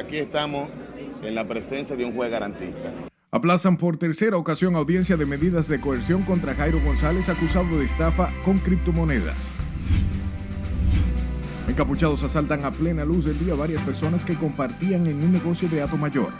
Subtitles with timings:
[0.00, 0.68] aquí estamos
[1.22, 2.90] en la presencia de un juez garantista.
[3.30, 8.30] Aplazan por tercera ocasión audiencia de medidas de coerción contra Jairo González acusado de estafa
[8.44, 9.36] con criptomonedas.
[11.68, 15.82] Encapuchados asaltan a plena luz del día varias personas que compartían en un negocio de
[15.82, 16.32] Ato Mayor.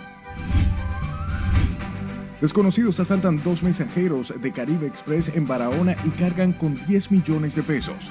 [2.40, 7.62] Desconocidos asaltan dos mensajeros de Caribe Express en Barahona y cargan con 10 millones de
[7.62, 8.10] pesos.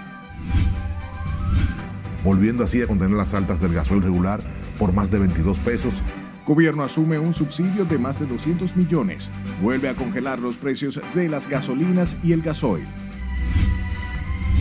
[2.23, 4.39] Volviendo así a contener las altas del gasoil regular
[4.79, 5.93] por más de 22 pesos.
[6.47, 9.29] Gobierno asume un subsidio de más de 200 millones.
[9.61, 12.87] Vuelve a congelar los precios de las gasolinas y el gasoil.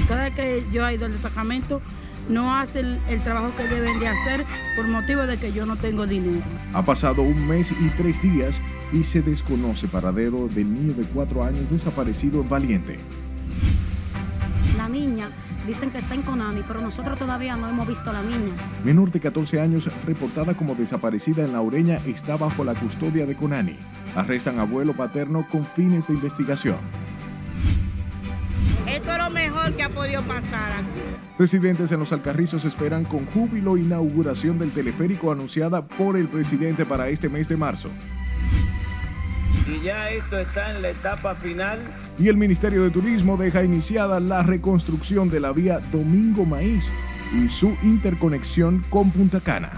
[0.07, 1.81] Cada vez que yo he ido al destacamento,
[2.29, 4.45] no hacen el, trabajo que deben de hacer
[4.77, 6.41] por motivo de que yo no tengo dinero.
[6.75, 8.61] Ha pasado un mes y tres días
[8.93, 12.97] y se desconoce paradero del niño de cuatro años desaparecido en Valiente.
[15.69, 18.55] Dicen que está en Conani, pero nosotros todavía no hemos visto a la niña.
[18.85, 23.37] Menor de 14 años, reportada como desaparecida en La Ureña, está bajo la custodia de
[23.37, 23.77] Conani.
[24.17, 26.77] Arrestan a abuelo paterno con fines de investigación.
[28.87, 30.73] Esto es lo mejor que ha podido pasar
[31.39, 37.11] Residentes en los Alcarrizos esperan con júbilo inauguración del teleférico anunciada por el presidente para
[37.11, 37.91] este mes de marzo.
[39.67, 41.79] Y ya esto está en la etapa final.
[42.19, 46.85] Y el Ministerio de Turismo deja iniciada la reconstrucción de la vía Domingo Maíz
[47.35, 49.71] y su interconexión con Punta Cana.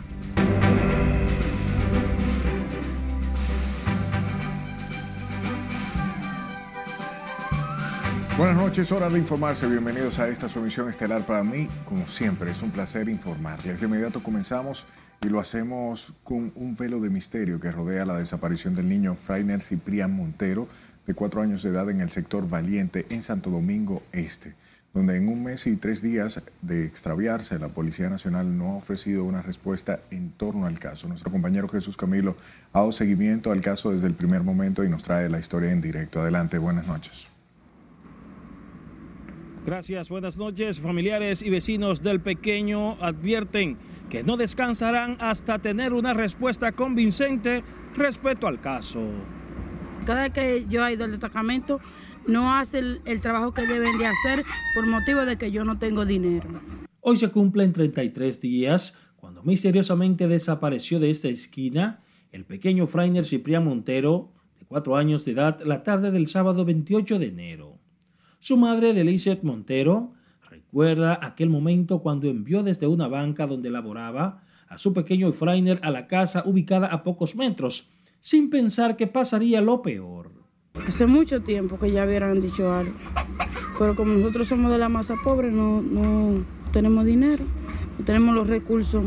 [8.41, 9.69] Buenas noches, hora de informarse.
[9.69, 11.21] Bienvenidos a esta su emisión estelar.
[11.27, 13.81] Para mí, como siempre, es un placer informarles.
[13.81, 14.87] De inmediato comenzamos
[15.23, 19.61] y lo hacemos con un velo de misterio que rodea la desaparición del niño Frainer
[19.61, 20.67] Ciprián Montero,
[21.07, 24.55] de cuatro años de edad en el sector Valiente, en Santo Domingo Este,
[24.95, 29.25] donde en un mes y tres días de extraviarse, la Policía Nacional no ha ofrecido
[29.25, 31.07] una respuesta en torno al caso.
[31.07, 32.37] Nuestro compañero Jesús Camilo
[32.73, 35.83] ha dado seguimiento al caso desde el primer momento y nos trae la historia en
[35.83, 36.23] directo.
[36.23, 37.27] Adelante, buenas noches.
[39.67, 40.81] Gracias, buenas noches.
[40.81, 43.77] Familiares y vecinos del pequeño advierten
[44.11, 47.65] que no descansarán hasta tener una respuesta convincente
[47.97, 49.01] respecto al caso.
[50.05, 51.81] Cada vez que yo he ido al destacamento,
[52.27, 54.45] no hacen el, trabajo que deben de hacer
[54.75, 56.49] por motivo de que yo no tengo dinero.
[57.01, 63.65] Hoy se cumplen 33 días cuando misteriosamente desapareció de esta esquina el pequeño Frainer Ciprián
[63.65, 67.79] Montero, de cuatro años de edad, la tarde del sábado 28 de enero.
[68.39, 70.13] Su madre, Delicet Montero,
[70.71, 75.91] recuerda aquel momento cuando envió desde una banca donde laboraba a su pequeño Efrainer a
[75.91, 80.31] la casa ubicada a pocos metros, sin pensar que pasaría lo peor.
[80.87, 82.93] Hace mucho tiempo que ya hubieran dicho algo,
[83.81, 87.45] pero como nosotros somos de la masa pobre, no, no tenemos dinero,
[87.99, 89.03] no tenemos los recursos.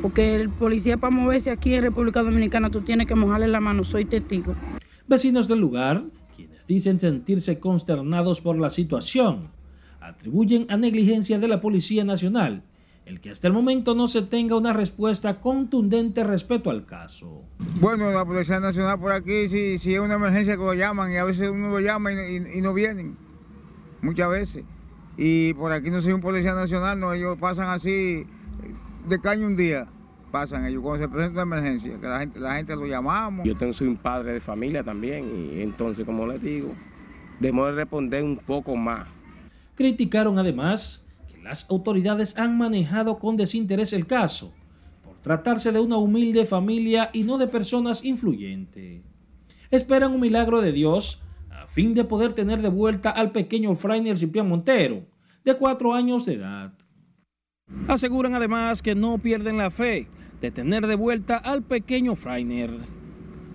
[0.00, 3.82] Porque el policía para moverse aquí en República Dominicana, tú tienes que mojarle la mano,
[3.82, 4.54] soy testigo.
[5.08, 6.04] Vecinos del lugar
[6.68, 9.61] dicen sentirse consternados por la situación.
[10.02, 12.62] Atribuyen a negligencia de la Policía Nacional
[13.04, 17.42] el que hasta el momento no se tenga una respuesta contundente respecto al caso.
[17.80, 21.16] Bueno, la Policía Nacional por aquí, si, si es una emergencia que lo llaman y
[21.16, 23.16] a veces uno lo llama y, no vienen,
[24.00, 24.64] muchas veces.
[25.16, 28.24] Y por aquí no soy un Policía Nacional, no, ellos pasan así
[29.08, 29.88] de caño un día
[30.30, 33.44] pasan ellos cuando se presenta una emergencia, que la gente, la gente lo llamamos.
[33.44, 36.72] Yo tengo, soy un padre de familia también y entonces, como les digo,
[37.38, 39.06] debemos de responder un poco más.
[39.74, 44.52] Criticaron además que las autoridades han manejado con desinterés el caso,
[45.02, 49.02] por tratarse de una humilde familia y no de personas influyentes.
[49.70, 54.18] Esperan un milagro de Dios a fin de poder tener de vuelta al pequeño Frainer
[54.18, 55.06] Ciprián Montero,
[55.44, 56.72] de cuatro años de edad.
[57.88, 60.08] Aseguran además que no pierden la fe
[60.40, 63.01] de tener de vuelta al pequeño Freiner.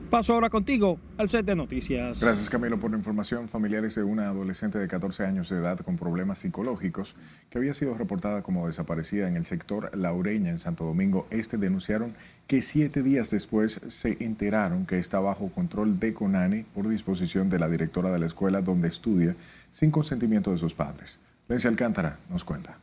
[0.10, 2.22] Paso ahora contigo al set de noticias.
[2.22, 3.50] Gracias Camilo por la información.
[3.50, 7.14] Familiares de una adolescente de 14 años de edad con problemas psicológicos
[7.50, 12.14] que había sido reportada como desaparecida en el sector Laureña en Santo Domingo Este denunciaron
[12.48, 17.60] que siete días después se enteraron que está bajo control de Conani por disposición de
[17.60, 19.36] la directora de la escuela donde estudia
[19.74, 21.18] sin consentimiento de sus padres.
[21.50, 22.78] Lencia Alcántara nos cuenta.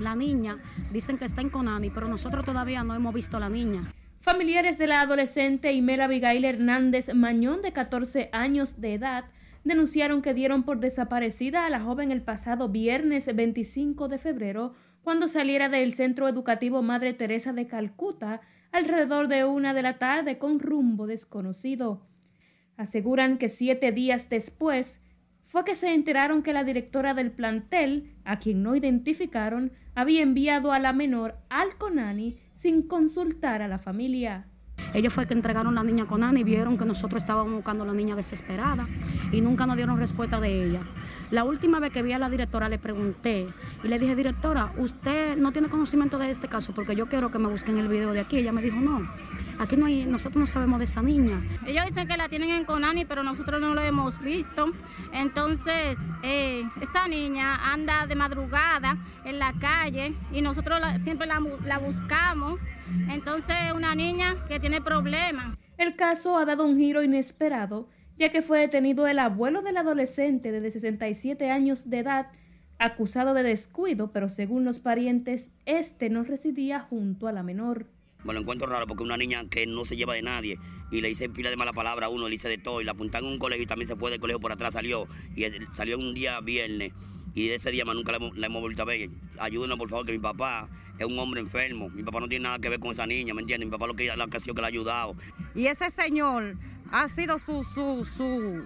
[0.00, 0.56] La niña
[0.90, 3.92] dicen que está en Conani, pero nosotros todavía no hemos visto a la niña.
[4.20, 9.24] Familiares de la adolescente Imela Abigail Hernández Mañón, de 14 años de edad,
[9.64, 15.26] denunciaron que dieron por desaparecida a la joven el pasado viernes 25 de febrero, cuando
[15.26, 20.60] saliera del Centro Educativo Madre Teresa de Calcuta alrededor de una de la tarde con
[20.60, 22.06] rumbo desconocido.
[22.76, 25.00] Aseguran que siete días después
[25.50, 30.70] fue que se enteraron que la directora del plantel, a quien no identificaron, había enviado
[30.70, 34.46] a la menor al Conani sin consultar a la familia.
[34.94, 37.86] Ellos fue que entregaron la niña con Ana y vieron que nosotros estábamos buscando a
[37.88, 38.86] la niña desesperada
[39.32, 40.82] y nunca nos dieron respuesta de ella.
[41.32, 43.48] La última vez que vi a la directora le pregunté
[43.82, 46.72] y le dije, directora, ¿usted no tiene conocimiento de este caso?
[46.72, 48.38] Porque yo quiero que me busquen el video de aquí.
[48.38, 49.08] Ella me dijo, no,
[49.60, 51.40] aquí no hay, nosotros no sabemos de esta niña.
[51.66, 54.72] Ellos dicen que la tienen en Conani, pero nosotros no lo hemos visto.
[55.12, 61.78] Entonces, eh, esa niña anda de madrugada en la calle y nosotros siempre la, la
[61.78, 62.58] buscamos.
[63.08, 65.56] Entonces, una niña que tiene problemas.
[65.78, 67.88] El caso ha dado un giro inesperado
[68.20, 72.26] ya que fue detenido el abuelo del adolescente de 67 años de edad,
[72.78, 77.86] acusado de descuido, pero según los parientes, este no residía junto a la menor.
[78.24, 80.58] Me lo encuentro raro porque una niña que no se lleva de nadie
[80.90, 82.92] y le hice pila de mala palabra a uno, le hice de todo y la
[82.92, 85.98] apuntaron en un colegio y también se fue del colegio por atrás, salió y salió
[85.98, 86.92] un día viernes
[87.34, 89.10] y de ese día más nunca la hemos, la hemos vuelto a ver.
[89.38, 90.68] Ayúdenos por favor que mi papá
[90.98, 93.40] es un hombre enfermo, mi papá no tiene nada que ver con esa niña, ¿me
[93.40, 93.66] entiendes?
[93.66, 95.16] Mi papá lo que, la ocasión que la ha ayudado.
[95.54, 96.56] Y ese señor
[96.90, 98.64] ha sido su, su, su,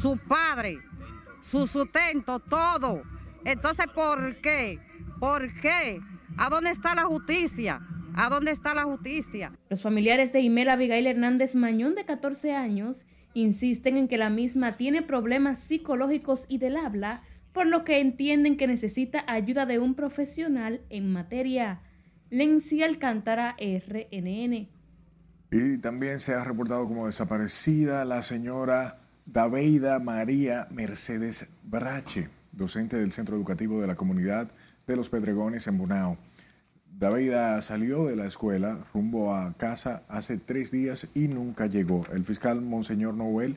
[0.00, 0.78] su padre,
[1.40, 3.02] su sustento, todo.
[3.44, 4.78] Entonces, ¿por qué?
[5.18, 6.00] ¿Por qué?
[6.36, 7.80] ¿A dónde está la justicia?
[8.14, 9.52] ¿A dónde está la justicia?
[9.68, 14.76] Los familiares de Imela Abigail Hernández Mañón, de 14 años, insisten en que la misma
[14.76, 17.22] tiene problemas psicológicos y del habla,
[17.52, 21.80] por lo que entienden que necesita ayuda de un profesional en materia.
[22.30, 24.68] Lenci Alcántara, RNN.
[25.52, 33.12] Y también se ha reportado como desaparecida la señora Daveida María Mercedes Brache, docente del
[33.12, 34.50] Centro Educativo de la Comunidad
[34.86, 36.18] de los Pedregones en Bonao.
[37.00, 42.04] Daveida salió de la escuela rumbo a casa hace tres días y nunca llegó.
[42.12, 43.56] El fiscal Monseñor Noel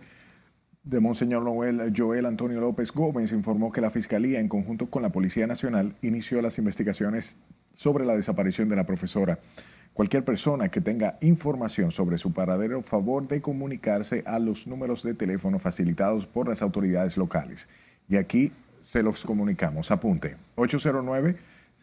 [0.85, 5.09] de Monseñor Noel Joel Antonio López Gómez informó que la Fiscalía, en conjunto con la
[5.09, 7.35] Policía Nacional, inició las investigaciones
[7.75, 9.39] sobre la desaparición de la profesora.
[9.93, 15.15] Cualquier persona que tenga información sobre su paradero, favor de comunicarse a los números de
[15.15, 17.67] teléfono facilitados por las autoridades locales.
[18.07, 18.53] Y aquí
[18.83, 19.91] se los comunicamos.
[19.91, 20.37] Apunte.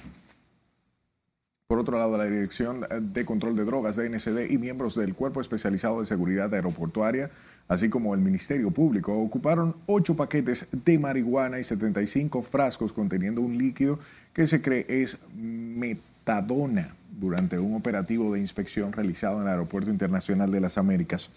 [1.68, 6.00] Por otro lado, la Dirección de Control de Drogas, DNCD, y miembros del Cuerpo Especializado
[6.00, 7.32] de Seguridad Aeroportuaria,
[7.68, 13.58] así como el Ministerio Público, ocuparon ocho paquetes de marihuana y 75 frascos conteniendo un
[13.58, 13.98] líquido
[14.36, 20.52] que se cree es metadona durante un operativo de inspección realizado en el Aeropuerto Internacional
[20.52, 21.30] de las Américas.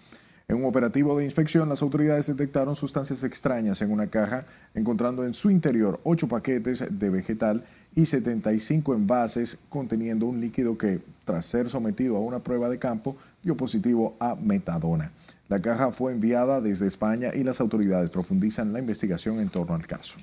[0.49, 5.33] En un operativo de inspección, las autoridades detectaron sustancias extrañas en una caja, encontrando en
[5.33, 7.63] su interior ocho paquetes de vegetal
[7.95, 13.15] y 75 envases conteniendo un líquido que, tras ser sometido a una prueba de campo,
[13.43, 15.11] dio positivo a metadona.
[15.47, 19.87] La caja fue enviada desde España y las autoridades profundizan la investigación en torno al
[19.87, 20.17] caso.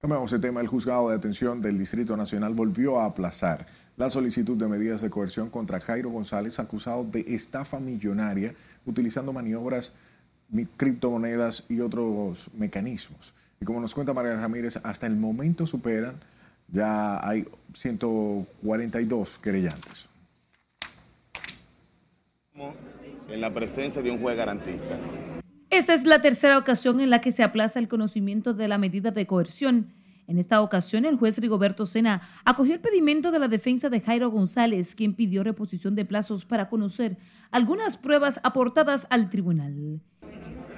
[0.00, 0.60] Cambiamos el tema.
[0.60, 3.66] El juzgado de atención del Distrito Nacional volvió a aplazar
[3.96, 8.54] la solicitud de medidas de coerción contra Jairo González, acusado de estafa millonaria
[8.86, 9.92] utilizando maniobras,
[10.76, 13.34] criptomonedas y otros mecanismos.
[13.60, 16.14] Y como nos cuenta María Ramírez, hasta el momento superan,
[16.68, 20.06] ya hay 142 querellantes.
[23.28, 24.96] En la presencia de un juez garantista.
[25.70, 29.10] Esta es la tercera ocasión en la que se aplaza el conocimiento de la medida
[29.10, 29.92] de coerción.
[30.28, 34.30] En esta ocasión, el juez Rigoberto Sena acogió el pedimento de la defensa de Jairo
[34.30, 37.16] González, quien pidió reposición de plazos para conocer
[37.50, 40.00] algunas pruebas aportadas al tribunal.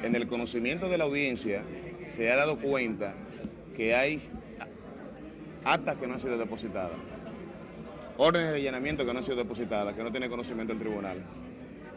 [0.04, 1.64] En el conocimiento de la audiencia,
[2.00, 3.12] se ha dado cuenta
[3.76, 4.20] que hay
[5.64, 6.96] actas que no han sido depositadas,
[8.18, 11.24] órdenes de allanamiento que no han sido depositadas, que no tiene conocimiento el tribunal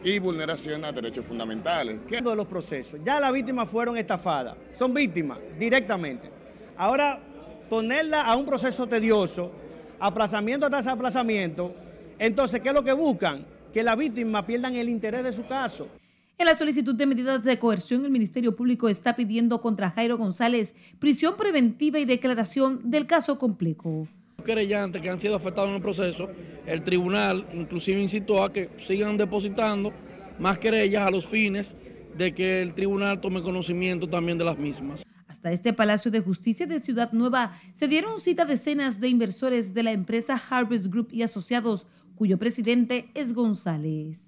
[0.02, 2.00] y vulneración a derechos fundamentales.
[2.08, 2.20] ¿Qué?
[2.20, 2.98] De los procesos.
[3.04, 6.28] Ya las víctimas fueron estafadas, son víctimas directamente.
[6.76, 7.20] Ahora,
[7.68, 9.50] ponerla a un proceso tedioso,
[9.98, 11.74] aplazamiento tras aplazamiento,
[12.18, 13.44] entonces, ¿qué es lo que buscan?
[13.72, 15.88] Que las víctimas pierdan el interés de su caso.
[16.36, 20.74] En la solicitud de medidas de coerción, el Ministerio Público está pidiendo contra Jairo González
[20.98, 24.08] prisión preventiva y declaración del caso complejo.
[24.38, 26.28] Los querellantes que han sido afectados en el proceso,
[26.66, 29.92] el tribunal inclusive incitó a que sigan depositando
[30.38, 31.76] más querellas a los fines
[32.16, 35.04] de que el tribunal tome conocimiento también de las mismas.
[35.44, 39.82] Hasta este Palacio de Justicia de Ciudad Nueva se dieron cita decenas de inversores de
[39.82, 41.86] la empresa Harvest Group y asociados,
[42.16, 44.22] cuyo presidente es González.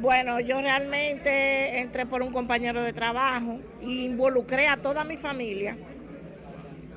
[0.00, 5.76] Bueno, yo realmente entré por un compañero de trabajo e involucré a toda mi familia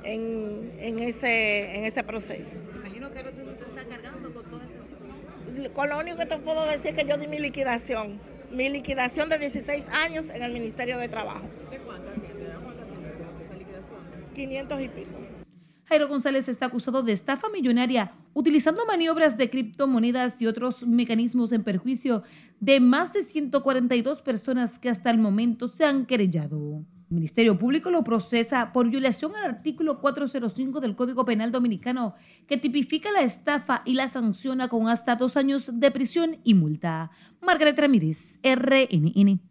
[0.06, 2.62] en, en ese, en ese proceso.
[2.74, 5.74] Imagino que ahora tú te estás cargando con toda esa situación.
[5.74, 8.18] Con lo único que te puedo decir es que yo di mi liquidación,
[8.50, 11.48] mi liquidación de 16 años en el Ministerio de Trabajo.
[11.70, 12.44] ¿De cuánto asciende?
[12.44, 13.10] ¿De cuánto asciende
[13.46, 14.00] esa liquidación?
[14.34, 15.42] 500 y pico.
[15.86, 21.64] Jairo González está acusado de estafa millonaria utilizando maniobras de criptomonedas y otros mecanismos en
[21.64, 22.24] perjuicio
[22.62, 26.86] de más de 142 personas que hasta el momento se han querellado.
[27.10, 32.16] El Ministerio Público lo procesa por violación al artículo 405 del Código Penal Dominicano,
[32.48, 37.12] que tipifica la estafa y la sanciona con hasta dos años de prisión y multa.
[37.42, 39.51] Margaret Ramírez, RNN.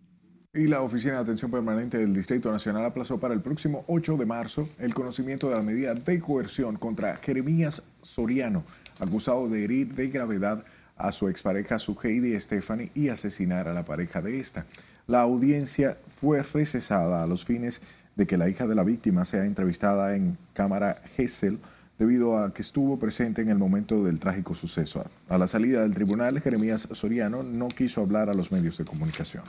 [0.52, 4.26] Y la Oficina de Atención Permanente del Distrito Nacional aplazó para el próximo 8 de
[4.26, 8.64] marzo el conocimiento de la medida de coerción contra Jeremías Soriano,
[8.98, 10.64] acusado de herir de gravedad
[10.96, 14.66] a su expareja Suheidi Stephanie y asesinar a la pareja de esta.
[15.06, 17.80] La audiencia fue recesada a los fines
[18.16, 21.60] de que la hija de la víctima sea entrevistada en cámara Hessel
[21.96, 25.04] debido a que estuvo presente en el momento del trágico suceso.
[25.28, 29.44] A la salida del tribunal, Jeremías Soriano no quiso hablar a los medios de comunicación.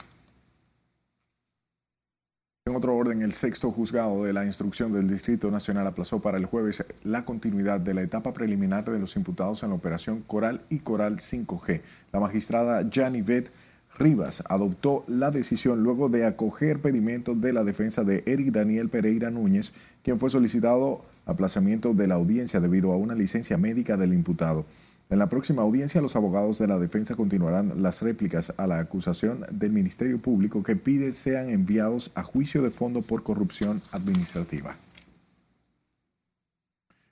[2.64, 6.46] En otro orden, el sexto juzgado de la instrucción del Distrito Nacional aplazó para el
[6.46, 10.78] jueves la continuidad de la etapa preliminar de los imputados en la operación Coral y
[10.78, 11.80] Coral 5G.
[12.12, 13.50] La magistrada Janivet
[13.98, 19.32] Rivas adoptó la decisión luego de acoger pedimento de la defensa de Eric Daniel Pereira
[19.32, 19.72] Núñez,
[20.04, 24.66] quien fue solicitado aplazamiento de la audiencia debido a una licencia médica del imputado.
[25.12, 29.44] En la próxima audiencia, los abogados de la defensa continuarán las réplicas a la acusación
[29.50, 34.74] del Ministerio Público que pide sean enviados a juicio de fondo por corrupción administrativa.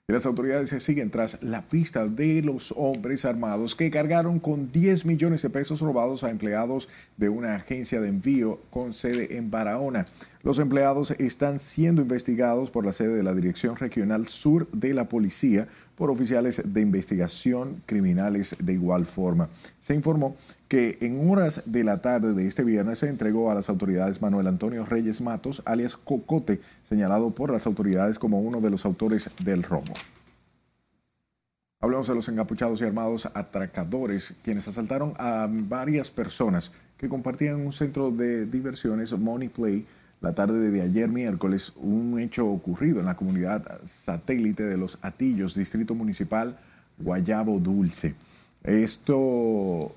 [0.07, 5.05] Las autoridades se siguen tras la pista de los hombres armados que cargaron con 10
[5.05, 10.07] millones de pesos robados a empleados de una agencia de envío con sede en Barahona.
[10.43, 15.05] Los empleados están siendo investigados por la sede de la Dirección Regional Sur de la
[15.05, 15.69] Policía
[16.01, 19.49] por oficiales de investigación criminales de igual forma.
[19.81, 20.35] Se informó
[20.67, 24.47] que en horas de la tarde de este viernes se entregó a las autoridades Manuel
[24.47, 29.61] Antonio Reyes Matos, alias Cocote, señalado por las autoridades como uno de los autores del
[29.61, 29.93] robo.
[31.79, 37.73] Hablamos de los encapuchados y armados atracadores, quienes asaltaron a varias personas que compartían un
[37.73, 39.85] centro de diversiones Money Play
[40.21, 45.55] la tarde de ayer miércoles un hecho ocurrido en la comunidad satélite de Los Atillos,
[45.55, 46.57] Distrito Municipal
[46.99, 48.13] Guayabo Dulce.
[48.63, 49.95] Esto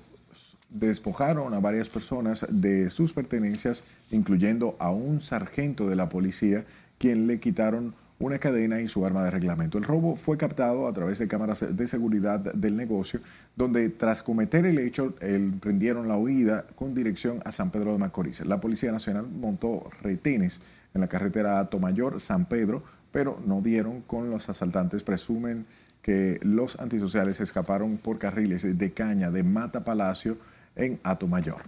[0.71, 6.65] despojaron a varias personas de sus pertenencias, incluyendo a un sargento de la policía,
[6.97, 9.77] quien le quitaron una cadena y su arma de reglamento.
[9.77, 13.19] El robo fue captado a través de cámaras de seguridad del negocio,
[13.55, 18.45] donde tras cometer el hecho emprendieron la huida con dirección a San Pedro de Macorís.
[18.45, 20.59] La Policía Nacional montó retenes
[20.93, 25.03] en la carretera Atomayor-San Pedro, pero no dieron con los asaltantes.
[25.03, 25.65] Presumen
[26.01, 30.37] que los antisociales escaparon por carriles de caña de Mata Palacio
[30.75, 31.63] en Atomayor.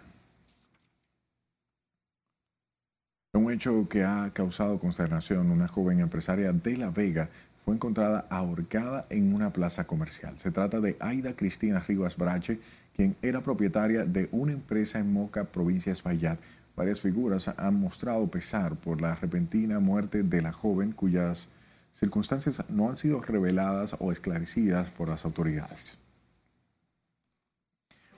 [3.34, 7.30] Un hecho que ha causado consternación, una joven empresaria de La Vega
[7.68, 10.40] fue encontrada ahorcada en una plaza comercial.
[10.40, 12.60] Se trata de Aida Cristina Rivas Brache,
[12.96, 16.40] quien era propietaria de una empresa en Moca, provincia de Espaillat.
[16.78, 21.50] Varias figuras han mostrado pesar por la repentina muerte de la joven cuyas
[21.92, 25.98] circunstancias no han sido reveladas o esclarecidas por las autoridades.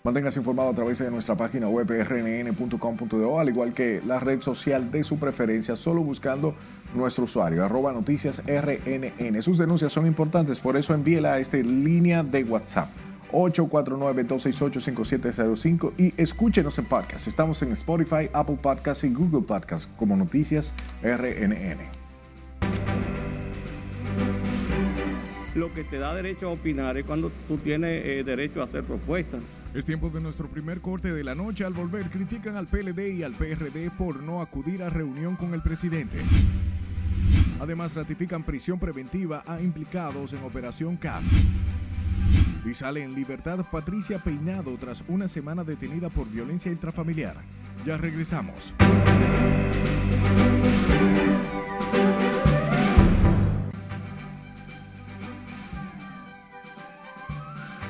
[0.01, 4.91] Manténgase informado a través de nuestra página web rnn.com.do, al igual que la red social
[4.91, 6.55] de su preferencia, solo buscando
[6.95, 9.43] nuestro usuario, arroba noticias rnn.
[9.43, 12.87] Sus denuncias son importantes, por eso envíela a esta línea de WhatsApp.
[13.31, 17.27] 849-268-5705 y escúchenos en podcast.
[17.27, 21.98] Estamos en Spotify, Apple Podcasts y Google Podcasts como Noticias RNN.
[25.55, 28.83] Lo que te da derecho a opinar es cuando tú tienes eh, derecho a hacer
[28.83, 29.43] propuestas.
[29.73, 31.63] Es tiempo de nuestro primer corte de la noche.
[31.63, 35.61] Al volver, critican al PLD y al PRD por no acudir a reunión con el
[35.61, 36.17] presidente.
[37.59, 41.21] Además, ratifican prisión preventiva a implicados en Operación CAP.
[42.65, 47.35] Y sale en libertad Patricia Peinado tras una semana detenida por violencia intrafamiliar.
[47.85, 48.73] Ya regresamos.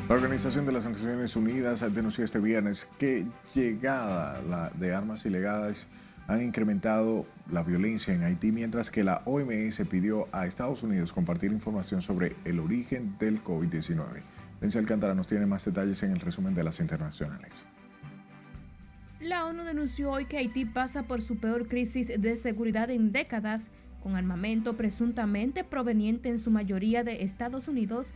[0.10, 5.88] La Organización de las Naciones Unidas denunció este viernes que llegada de armas ilegales
[6.28, 11.51] han incrementado la violencia en Haití, mientras que la OMS pidió a Estados Unidos compartir
[11.51, 14.24] información sobre el origen del COVID-19.
[14.60, 17.54] Denise Alcántara nos tiene más detalles en el resumen de las internacionales.
[19.20, 23.70] La ONU denunció hoy que Haití pasa por su peor crisis de seguridad en décadas,
[24.01, 28.16] con armamento presuntamente proveniente en su mayoría de Estados Unidos,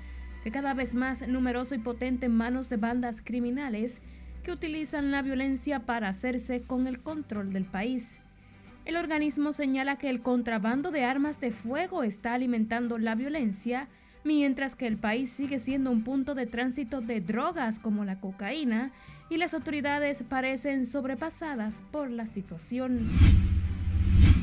[0.52, 4.02] cada vez más numeroso y potente en manos de bandas criminales
[4.44, 8.20] que utilizan la violencia para hacerse con el control del país.
[8.86, 13.88] El organismo señala que el contrabando de armas de fuego está alimentando la violencia,
[14.26, 18.92] mientras que el país sigue siendo un punto de tránsito de drogas como la cocaína
[19.30, 23.10] y las autoridades parecen sobrepasadas por la situación.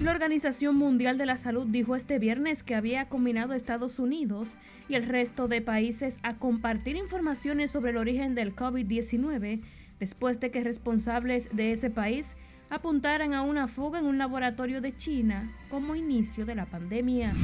[0.02, 4.57] La Organización Mundial de la Salud dijo este viernes que había combinado Estados Unidos
[4.88, 9.61] y el resto de países a compartir informaciones sobre el origen del COVID-19
[9.99, 12.35] después de que responsables de ese país
[12.71, 17.35] apuntaran a una fuga en un laboratorio de China como inicio de la pandemia.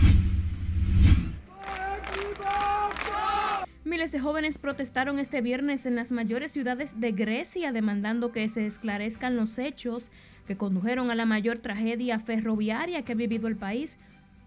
[3.85, 8.67] Miles de jóvenes protestaron este viernes en las mayores ciudades de Grecia demandando que se
[8.67, 10.11] esclarezcan los hechos
[10.47, 13.97] que condujeron a la mayor tragedia ferroviaria que ha vivido el país,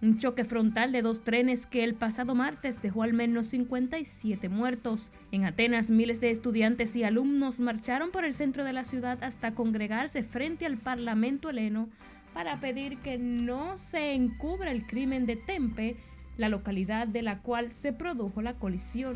[0.02, 5.10] un choque frontal de dos trenes que el pasado martes dejó al menos 57 muertos.
[5.32, 9.54] En Atenas, miles de estudiantes y alumnos marcharon por el centro de la ciudad hasta
[9.54, 11.90] congregarse frente al Parlamento heleno
[12.34, 15.98] para pedir que no se encubra el crimen de Tempe,
[16.38, 19.16] la localidad de la cual se produjo la colisión.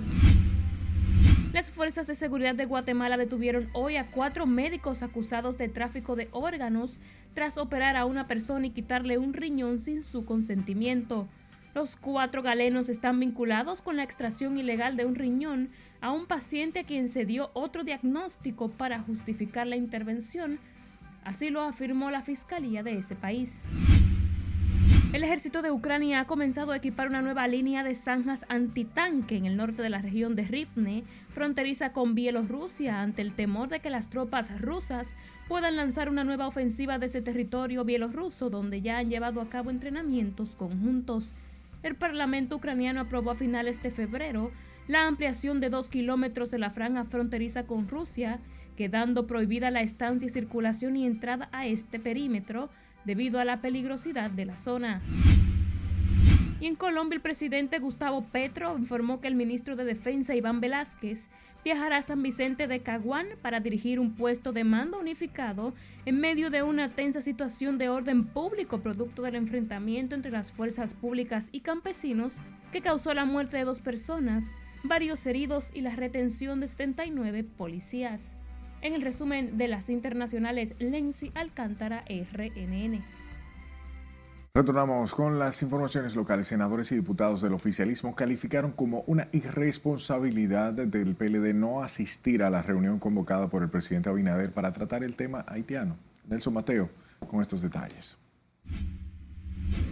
[1.54, 6.28] Las fuerzas de seguridad de Guatemala detuvieron hoy a cuatro médicos acusados de tráfico de
[6.32, 7.00] órganos
[7.36, 11.28] tras operar a una persona y quitarle un riñón sin su consentimiento.
[11.76, 15.70] Los cuatro galenos están vinculados con la extracción ilegal de un riñón
[16.02, 20.58] a un paciente a quien se dio otro diagnóstico para justificar la intervención,
[21.24, 23.62] así lo afirmó la Fiscalía de ese país.
[25.14, 29.46] El ejército de Ucrania ha comenzado a equipar una nueva línea de zanjas antitanque en
[29.46, 33.92] el norte de la región de Rivne, fronteriza con Bielorrusia, ante el temor de que
[33.92, 35.08] las tropas rusas
[35.48, 39.70] puedan lanzar una nueva ofensiva de ese territorio bielorruso, donde ya han llevado a cabo
[39.70, 41.32] entrenamientos conjuntos.
[41.84, 44.50] El Parlamento ucraniano aprobó a finales de febrero
[44.88, 48.40] la ampliación de dos kilómetros de la franja fronteriza con Rusia,
[48.76, 52.72] quedando prohibida la estancia circulación y entrada a este perímetro
[53.06, 55.02] debido a la peligrosidad de la zona.
[56.60, 61.28] Y en Colombia el presidente Gustavo Petro informó que el ministro de Defensa Iván Velázquez
[61.64, 65.74] viajará a San Vicente de Caguán para dirigir un puesto de mando unificado
[66.06, 70.94] en medio de una tensa situación de orden público producto del enfrentamiento entre las fuerzas
[70.94, 72.34] públicas y campesinos
[72.72, 74.46] que causó la muerte de dos personas,
[74.84, 78.33] varios heridos y la retención de 79 policías.
[78.84, 83.02] En el resumen de las internacionales, Lenzi Alcántara, RNN.
[84.54, 86.48] Retornamos con las informaciones locales.
[86.48, 92.62] Senadores y diputados del oficialismo calificaron como una irresponsabilidad del PLD no asistir a la
[92.62, 95.96] reunión convocada por el presidente Abinader para tratar el tema haitiano.
[96.28, 96.90] Nelson Mateo,
[97.32, 98.18] con estos detalles.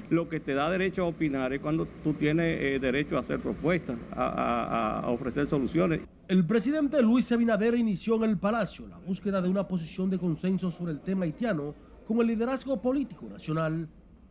[0.10, 3.40] Lo que te da derecho a opinar es cuando tú tienes eh, derecho a hacer
[3.40, 6.02] propuestas, a, a- a ofrecer soluciones.
[6.28, 10.72] El presidente Luis Abinader inició en el Palacio la búsqueda de una posición de consenso
[10.72, 11.76] sobre el tema haitiano
[12.08, 13.88] con el liderazgo político nacional.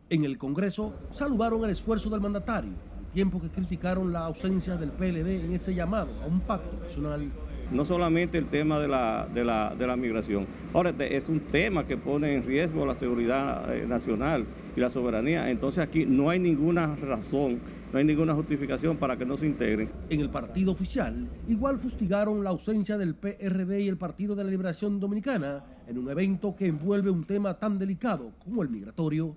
[0.09, 4.89] En el Congreso saludaron el esfuerzo del mandatario, al tiempo que criticaron la ausencia del
[4.91, 7.29] PLD en ese llamado a un pacto nacional.
[7.71, 10.45] No solamente el tema de la, de la, de la migración.
[10.73, 15.49] Ahora, es un tema que pone en riesgo la seguridad eh, nacional y la soberanía.
[15.49, 17.59] Entonces aquí no hay ninguna razón,
[17.91, 19.89] no hay ninguna justificación para que no se integren.
[20.09, 24.49] En el partido oficial, igual fustigaron la ausencia del PRD y el Partido de la
[24.49, 29.35] Liberación Dominicana en un evento que envuelve un tema tan delicado como el migratorio.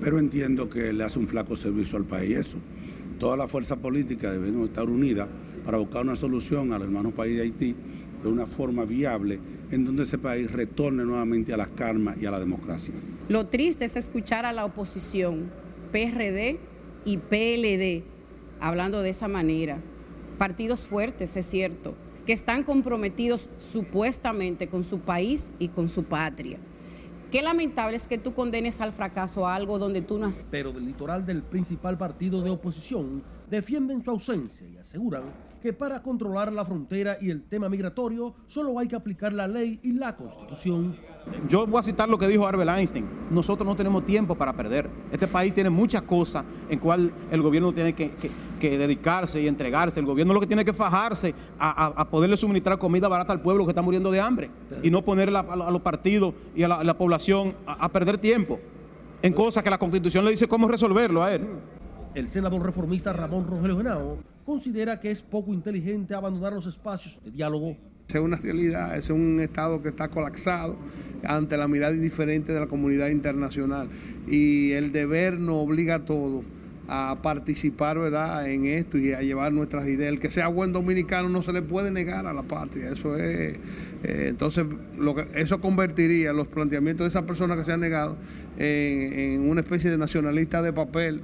[0.00, 2.58] pero entiendo que le hace un flaco servicio al país eso.
[3.18, 5.28] Toda la fuerza política debemos estar unidas
[5.64, 7.74] para buscar una solución al hermano país de Haití
[8.22, 9.38] de una forma viable
[9.70, 12.94] en donde ese país retorne nuevamente a las calmas y a la democracia.
[13.28, 15.50] Lo triste es escuchar a la oposición,
[15.92, 16.58] PRD
[17.04, 18.04] y PLD,
[18.60, 19.78] hablando de esa manera.
[20.38, 21.94] Partidos fuertes, es cierto,
[22.26, 26.58] que están comprometidos supuestamente con su país y con su patria.
[27.30, 30.46] Qué lamentable es que tú condenes al fracaso a algo donde tú no has...
[30.50, 35.24] Pero del litoral del principal partido de oposición defienden su ausencia y aseguran
[35.60, 39.80] que para controlar la frontera y el tema migratorio solo hay que aplicar la ley
[39.82, 40.96] y la constitución.
[41.48, 43.04] Yo voy a citar lo que dijo Albert Einstein.
[43.30, 44.88] Nosotros no tenemos tiempo para perder.
[45.12, 49.46] Este país tiene muchas cosas en cual el gobierno tiene que, que- que dedicarse y
[49.46, 50.00] entregarse.
[50.00, 53.40] El gobierno lo que tiene que fajarse a, a- a poderle suministrar comida barata al
[53.42, 54.50] pueblo que está muriendo de hambre
[54.82, 58.58] y no poner a, a los partidos y a la, población a, a perder tiempo
[59.20, 61.46] en cosas que la constitución le dice cómo resolverlo a él.
[62.14, 64.18] El senador reformista Ramón Rogelio Genao
[64.48, 67.76] considera que es poco inteligente abandonar los espacios de diálogo.
[68.08, 70.78] Es una realidad, es un Estado que está colapsado
[71.22, 73.90] ante la mirada indiferente de la comunidad internacional
[74.26, 76.46] y el deber nos obliga a todos
[76.88, 78.48] a participar ¿verdad?
[78.48, 80.10] en esto y a llevar nuestras ideas.
[80.10, 82.88] El que sea buen dominicano no se le puede negar a la patria.
[82.88, 83.58] Eso es,
[84.02, 84.64] eh, entonces,
[84.96, 88.16] lo que, eso convertiría los planteamientos de esas personas que se han negado
[88.56, 91.20] en, en una especie de nacionalista de papel.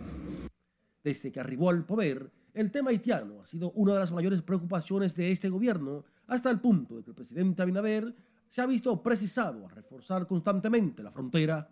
[1.03, 5.15] Desde que arribó al poder, el tema haitiano ha sido una de las mayores preocupaciones
[5.15, 8.15] de este gobierno, hasta el punto de que el presidente Abinader
[8.49, 11.69] se ha visto precisado a reforzar constantemente la frontera.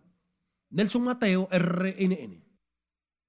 [0.70, 2.42] Nelson Mateo, RNN.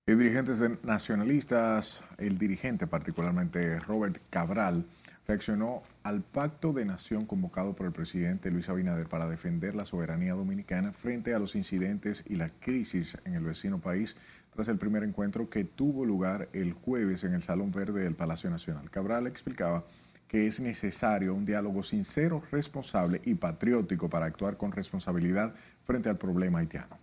[0.05, 4.85] Y dirigentes nacionalistas, el dirigente particularmente Robert Cabral,
[5.27, 10.33] reaccionó al pacto de nación convocado por el presidente Luis Abinader para defender la soberanía
[10.33, 14.17] dominicana frente a los incidentes y la crisis en el vecino país
[14.53, 18.49] tras el primer encuentro que tuvo lugar el jueves en el Salón Verde del Palacio
[18.49, 18.89] Nacional.
[18.89, 19.83] Cabral explicaba
[20.27, 26.17] que es necesario un diálogo sincero, responsable y patriótico para actuar con responsabilidad frente al
[26.17, 26.97] problema haitiano.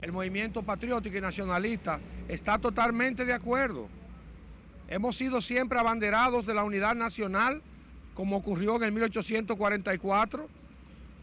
[0.00, 3.88] El movimiento patriótico y nacionalista está totalmente de acuerdo.
[4.88, 7.62] Hemos sido siempre abanderados de la unidad nacional,
[8.14, 10.48] como ocurrió en el 1844,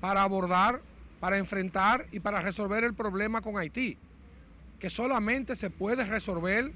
[0.01, 0.81] para abordar,
[1.19, 3.97] para enfrentar y para resolver el problema con Haití,
[4.79, 6.71] que solamente se puede resolver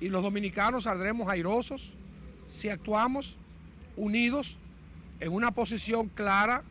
[0.00, 1.94] y los dominicanos saldremos airosos
[2.46, 3.36] si actuamos
[3.96, 4.58] unidos
[5.20, 6.62] en una posición clara,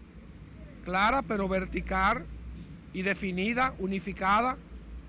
[0.84, 2.26] clara pero vertical
[2.94, 4.58] y definida, unificada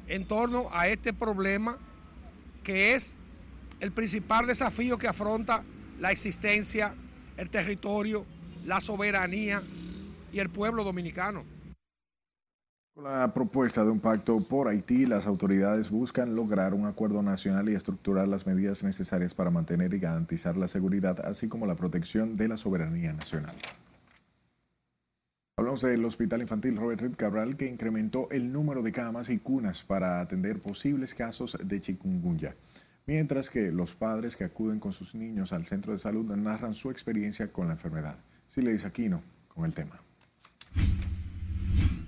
[0.07, 1.79] en torno a este problema
[2.63, 3.17] que es
[3.81, 5.63] el principal desafío que afronta
[5.99, 6.95] la existencia,
[7.37, 8.27] el territorio,
[8.67, 9.63] la soberanía
[10.33, 11.45] y el pueblo dominicano.
[12.95, 17.69] Con la propuesta de un pacto por Haití, las autoridades buscan lograr un acuerdo nacional
[17.69, 22.37] y estructurar las medidas necesarias para mantener y garantizar la seguridad, así como la protección
[22.37, 23.55] de la soberanía nacional.
[25.57, 29.85] Hablamos del Hospital Infantil Robert Reed Cabral, que incrementó el número de camas y cunas
[29.85, 32.57] para atender posibles casos de chikungunya.
[33.07, 36.91] Mientras que los padres que acuden con sus niños al centro de salud narran su
[36.91, 38.17] experiencia con la enfermedad.
[38.49, 40.01] Sileis Aquino con el tema.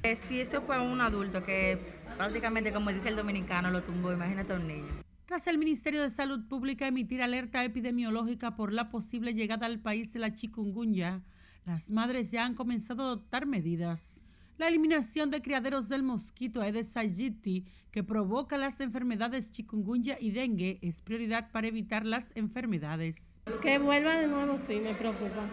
[0.02, 1.78] Eh, Si eso fue un adulto que
[2.16, 5.02] prácticamente, como dice el dominicano, lo tumbó, imagínate a un niño.
[5.26, 10.12] Tras el Ministerio de Salud Pública emitir alerta epidemiológica por la posible llegada al país
[10.12, 11.22] de la chikungunya,
[11.64, 14.20] las madres ya han comenzado a adoptar medidas.
[14.58, 20.78] La eliminación de criaderos del mosquito Aedes aegypti, que provoca las enfermedades chikungunya y dengue,
[20.82, 23.22] es prioridad para evitar las enfermedades.
[23.62, 25.48] Que vuelva de nuevo, sí, me preocupa.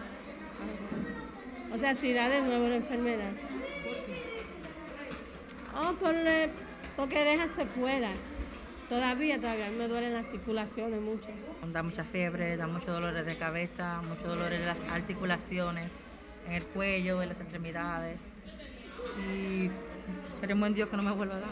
[1.72, 3.32] O sea, si da de nuevo la enfermedad.
[5.82, 6.50] Oh, por le-
[6.96, 8.16] porque deja secuelas.
[8.88, 11.28] Todavía, todavía me duelen las articulaciones mucho.
[11.72, 15.90] Da mucha fiebre, da muchos dolores de cabeza, muchos dolores en las articulaciones,
[16.48, 18.18] en el cuello, en las extremidades.
[19.30, 19.70] Y
[20.34, 21.50] esperemos en Dios que no me vuelva a dar.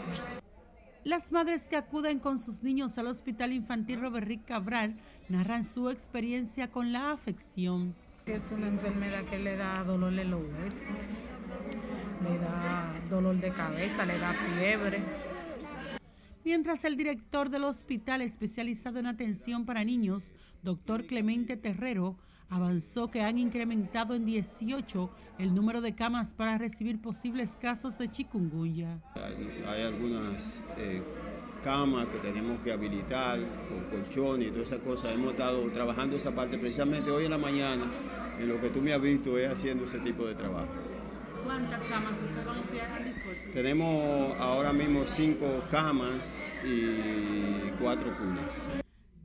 [1.05, 4.95] Las madres que acuden con sus niños al Hospital Infantil Robert Rick Cabral
[5.29, 7.95] narran su experiencia con la afección.
[8.25, 10.87] Es una enfermedad que le da dolor en los huesos,
[12.21, 15.03] le da dolor de cabeza, le da fiebre.
[16.45, 22.17] Mientras el director del hospital especializado en atención para niños, doctor Clemente Terrero,
[22.49, 28.09] avanzó que han incrementado en 18 el número de camas para recibir posibles casos de
[28.09, 28.99] chikungunya.
[29.15, 31.03] Hay, hay algunas eh,
[31.63, 35.13] camas que tenemos que habilitar, con colchones y todas esas cosas.
[35.13, 37.85] Hemos estado trabajando esa parte precisamente hoy en la mañana,
[38.39, 40.88] en lo que tú me has visto es haciendo ese tipo de trabajo.
[41.49, 43.49] ¿Cuántas camas ustedes han dispuesto?
[43.55, 48.69] Tenemos ahora mismo cinco camas y cuatro cunas.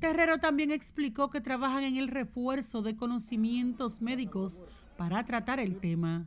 [0.00, 4.54] Terrero también explicó que trabajan en el refuerzo de conocimientos médicos
[4.96, 6.26] para tratar el tema.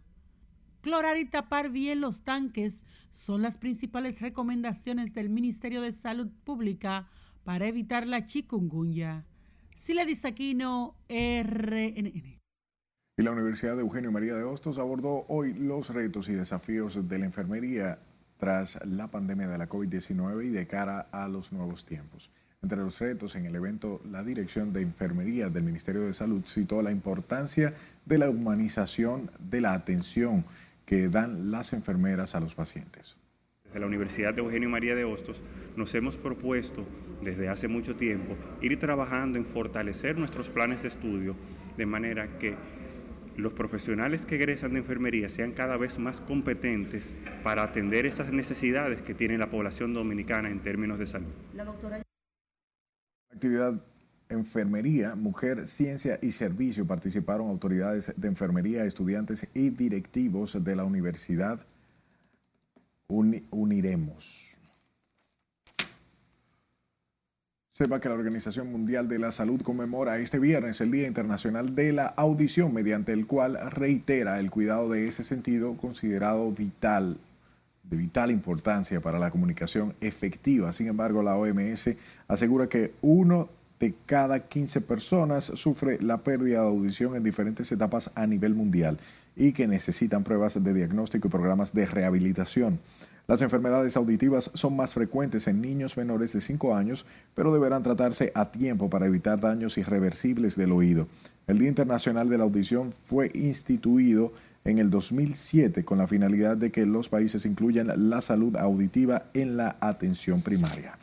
[0.82, 2.84] Clorar y tapar bien los tanques
[3.14, 7.08] son las principales recomendaciones del Ministerio de Salud Pública
[7.44, 9.26] para evitar la chikungunya.
[9.74, 12.37] Sila Disaquino, RNN.
[13.20, 17.18] Y la Universidad de Eugenio María de Hostos abordó hoy los retos y desafíos de
[17.18, 17.98] la enfermería
[18.38, 22.30] tras la pandemia de la COVID-19 y de cara a los nuevos tiempos.
[22.62, 26.84] Entre los retos en el evento, la Dirección de Enfermería del Ministerio de Salud citó
[26.84, 27.74] la importancia
[28.06, 30.46] de la humanización de la atención
[30.86, 33.18] que dan las enfermeras a los pacientes.
[33.66, 35.42] Desde la Universidad de Eugenio María de Hostos
[35.76, 36.86] nos hemos propuesto
[37.24, 41.36] desde hace mucho tiempo ir trabajando en fortalecer nuestros planes de estudio
[41.78, 42.56] de manera que
[43.38, 49.02] los profesionales que egresan de enfermería sean cada vez más competentes para atender esas necesidades
[49.02, 51.32] que tiene la población dominicana en términos de salud.
[51.54, 51.66] La
[53.32, 53.82] actividad
[54.30, 61.66] enfermería, mujer, ciencia y servicio participaron autoridades de enfermería, estudiantes y directivos de la Universidad
[63.08, 64.57] Uniremos.
[67.78, 71.94] Sepa que la Organización Mundial de la Salud conmemora este viernes el Día Internacional de
[71.94, 77.18] la Audición, mediante el cual reitera el cuidado de ese sentido considerado vital,
[77.84, 80.72] de vital importancia para la comunicación efectiva.
[80.72, 81.92] Sin embargo, la OMS
[82.28, 83.48] asegura que uno
[83.80, 88.98] de cada 15 personas sufre la pérdida de audición en diferentes etapas a nivel mundial
[89.36, 92.80] y que necesitan pruebas de diagnóstico y programas de rehabilitación.
[93.28, 98.32] Las enfermedades auditivas son más frecuentes en niños menores de 5 años, pero deberán tratarse
[98.34, 101.08] a tiempo para evitar daños irreversibles del oído.
[101.46, 104.32] El Día Internacional de la Audición fue instituido
[104.64, 109.58] en el 2007 con la finalidad de que los países incluyan la salud auditiva en
[109.58, 110.98] la atención primaria.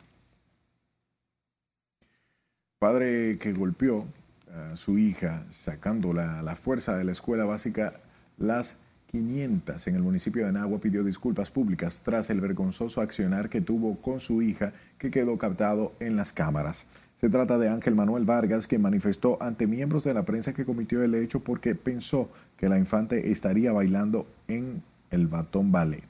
[2.79, 4.05] Padre que golpeó
[4.51, 7.93] a su hija sacándola a la fuerza de la escuela básica
[8.37, 8.77] Las
[9.15, 13.95] 500 en el municipio de Nagua pidió disculpas públicas tras el vergonzoso accionar que tuvo
[14.01, 16.85] con su hija que quedó captado en las cámaras.
[17.21, 21.01] Se trata de Ángel Manuel Vargas, que manifestó ante miembros de la prensa que cometió
[21.01, 26.03] el hecho porque pensó que la infante estaría bailando en el Batón Ballet.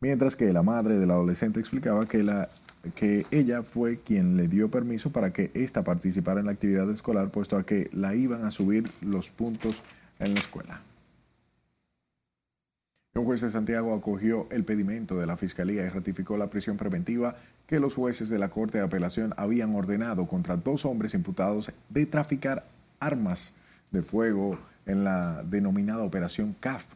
[0.00, 2.50] Mientras que la madre del adolescente explicaba que, la,
[2.94, 7.30] que ella fue quien le dio permiso para que ésta participara en la actividad escolar,
[7.30, 9.80] puesto a que la iban a subir los puntos
[10.18, 10.82] en la escuela.
[13.16, 17.36] Un juez de Santiago acogió el pedimento de la Fiscalía y ratificó la prisión preventiva
[17.68, 22.06] que los jueces de la Corte de Apelación habían ordenado contra dos hombres imputados de
[22.06, 22.64] traficar
[22.98, 23.52] armas
[23.92, 26.86] de fuego en la denominada Operación CAF.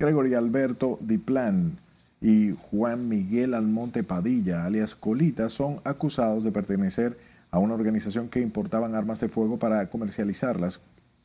[0.00, 1.78] Gregory Alberto Diplan
[2.20, 7.16] y Juan Miguel Almonte Padilla, alias Colita, son acusados de pertenecer
[7.52, 10.80] a una organización que importaban armas de fuego para comercializarlas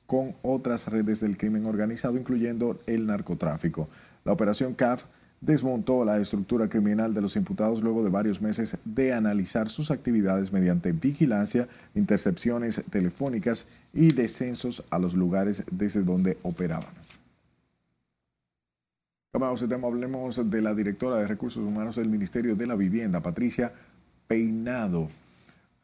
[0.06, 3.90] con otras redes del crimen organizado, incluyendo el narcotráfico.
[4.28, 5.06] La operación CAF
[5.40, 10.52] desmontó la estructura criminal de los imputados luego de varios meses de analizar sus actividades
[10.52, 16.90] mediante vigilancia, intercepciones telefónicas y descensos a los lugares desde donde operaban.
[19.32, 23.72] Cambiamos tema, hablemos de la directora de Recursos Humanos del Ministerio de la Vivienda, Patricia
[24.28, 25.08] Peinado.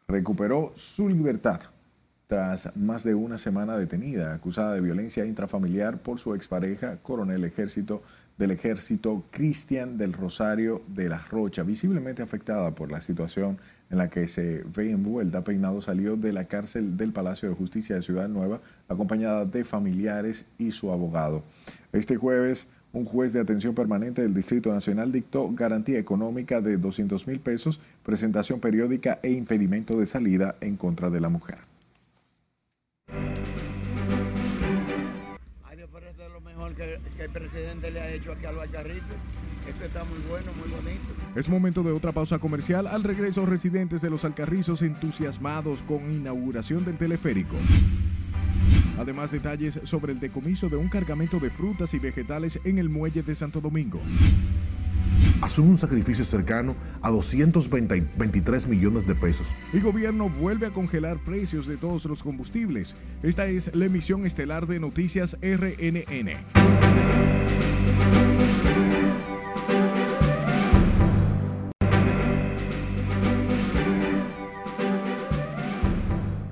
[0.05, 1.61] Recuperó su libertad
[2.27, 8.01] tras más de una semana detenida, acusada de violencia intrafamiliar por su expareja, coronel ejército
[8.37, 13.57] del ejército Cristian del Rosario de la Rocha, visiblemente afectada por la situación
[13.89, 17.95] en la que se ve envuelta, Peinado salió de la cárcel del Palacio de Justicia
[17.95, 21.43] de Ciudad Nueva, acompañada de familiares y su abogado.
[21.91, 27.27] Este jueves, un juez de atención permanente del Distrito Nacional dictó garantía económica de 200
[27.27, 31.72] mil pesos, presentación periódica e impedimento de salida en contra de la mujer.
[36.71, 41.01] Que, el presidente le ha hecho aquí a los Esto está muy bueno, muy bonito.
[41.35, 42.87] Es momento de otra pausa comercial.
[42.87, 47.55] Al regreso, residentes de los Alcarrizos entusiasmados con inauguración del teleférico.
[48.97, 53.23] Además, detalles sobre el decomiso de un cargamento de frutas y vegetales en el muelle
[53.23, 53.99] de Santo Domingo
[55.43, 59.45] asume un sacrificio cercano a 223 millones de pesos.
[59.73, 62.95] El gobierno vuelve a congelar precios de todos los combustibles.
[63.21, 66.31] Esta es la emisión estelar de Noticias RNN.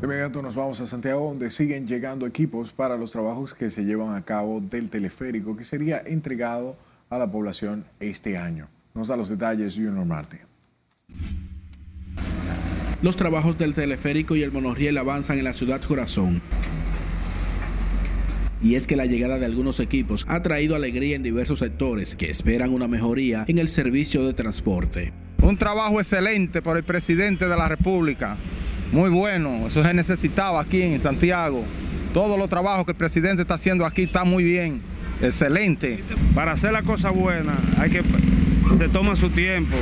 [0.02, 3.86] De inmediato nos vamos a Santiago, donde siguen llegando equipos para los trabajos que se
[3.86, 6.76] llevan a cabo del teleférico, que sería entregado
[7.10, 8.68] a la población este año.
[8.94, 10.42] Nos da los detalles Junior Marte.
[13.02, 16.42] Los trabajos del teleférico y el monorriel avanzan en la ciudad Corazón.
[18.62, 22.30] Y es que la llegada de algunos equipos ha traído alegría en diversos sectores que
[22.30, 25.14] esperan una mejoría en el servicio de transporte.
[25.42, 28.38] Un trabajo excelente por el presidente de la República.
[28.92, 31.64] Muy bueno, eso se necesitaba aquí en Santiago.
[32.14, 34.82] Todos los trabajos que el presidente está haciendo aquí están muy bien,
[35.22, 36.04] excelente.
[36.36, 38.04] Para hacer la cosa buena hay que
[38.78, 39.76] se toma su tiempo.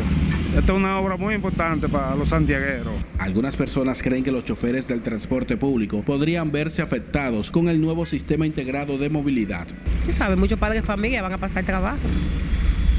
[0.57, 2.93] Esta es una obra muy importante para los santiagueros.
[3.17, 8.05] Algunas personas creen que los choferes del transporte público podrían verse afectados con el nuevo
[8.05, 9.67] sistema integrado de movilidad.
[10.05, 11.99] Tú sabes, muchos padres de familia van a pasar trabajo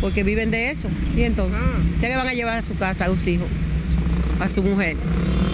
[0.01, 0.89] porque viven de eso.
[1.17, 1.61] Y entonces,
[2.01, 3.49] ¿qué le van a llevar a su casa a sus hijos,
[4.41, 4.97] a su mujer?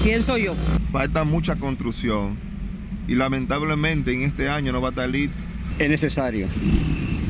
[0.03, 0.55] Pienso yo.
[0.93, 2.37] Falta mucha construcción
[3.09, 5.45] y lamentablemente en este año no va a estar listo.
[5.79, 6.47] Es necesario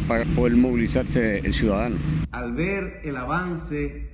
[0.06, 1.96] para poder movilizarse el ciudadano.
[2.30, 4.08] Al ver el avance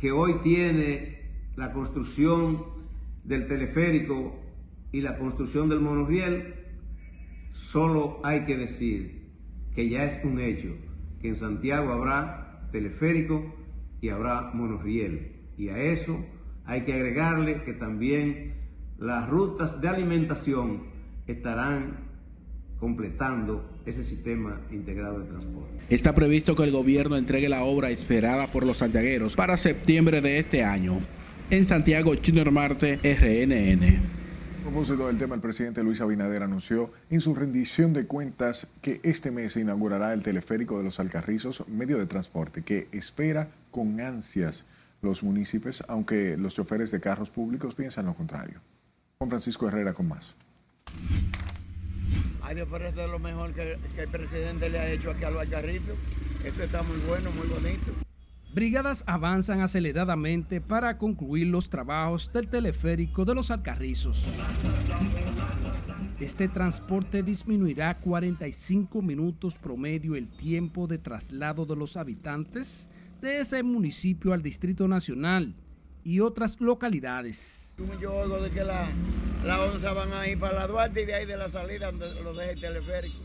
[0.00, 1.18] que hoy tiene
[1.56, 2.64] la construcción
[3.24, 4.38] del teleférico
[4.92, 6.54] y la construcción del monorriel,
[7.52, 9.30] solo hay que decir
[9.74, 10.74] que ya es un hecho
[11.20, 13.54] que en Santiago habrá teleférico
[14.00, 15.32] y habrá monorriel.
[15.56, 16.24] Y a eso
[16.64, 18.54] hay que agregarle que también
[18.98, 20.84] las rutas de alimentación
[21.26, 22.10] estarán
[22.78, 25.74] completando ese sistema integrado de transporte.
[25.90, 30.38] Está previsto que el gobierno entregue la obra esperada por los santiagueros para septiembre de
[30.38, 31.00] este año.
[31.50, 34.24] En Santiago, Junior Marte, RNN.
[34.60, 38.98] A propósito del tema, el presidente Luis Abinader anunció en su rendición de cuentas que
[39.02, 44.00] este mes se inaugurará el teleférico de los Alcarrizos, medio de transporte que espera con
[44.00, 44.64] ansias
[45.02, 48.60] los municipios, aunque los choferes de carros públicos piensan lo contrario.
[49.18, 50.34] Juan Francisco Herrera con más.
[52.42, 55.96] Ay, esto es lo mejor que, el presidente le ha hecho aquí a los Alcarrizos.
[56.44, 57.92] Esto está muy bueno, muy bonito.
[58.54, 64.28] Brigadas avanzan aceleradamente para concluir los trabajos del teleférico de los Alcarrizos.
[66.20, 72.88] Este transporte disminuirá 45 minutos promedio el tiempo de traslado de los habitantes
[73.20, 75.54] de ese municipio al Distrito Nacional
[76.04, 77.63] y otras localidades.
[78.00, 78.88] Yo oigo de que la,
[79.44, 82.22] la onza van a ir para la Duarte y de ahí de la salida donde
[82.22, 83.18] lo deja el teleférico.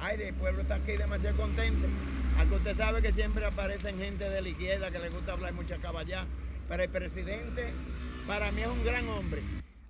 [0.00, 1.88] Ay, el pueblo está aquí demasiado contento.
[2.38, 5.78] Aunque usted sabe que siempre aparecen gente de la izquierda que le gusta hablar mucha
[5.78, 6.26] caballá,
[6.68, 7.72] pero el presidente
[8.28, 9.42] para mí es un gran hombre.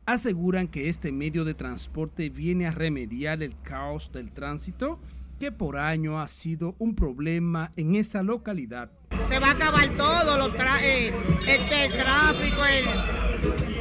[0.06, 5.00] Aseguran que este medio de transporte viene a remediar el caos del tránsito
[5.38, 8.90] que por año ha sido un problema en esa localidad.
[9.28, 11.12] Se va a acabar todo, los eh,
[11.46, 13.27] este, el tráfico, el,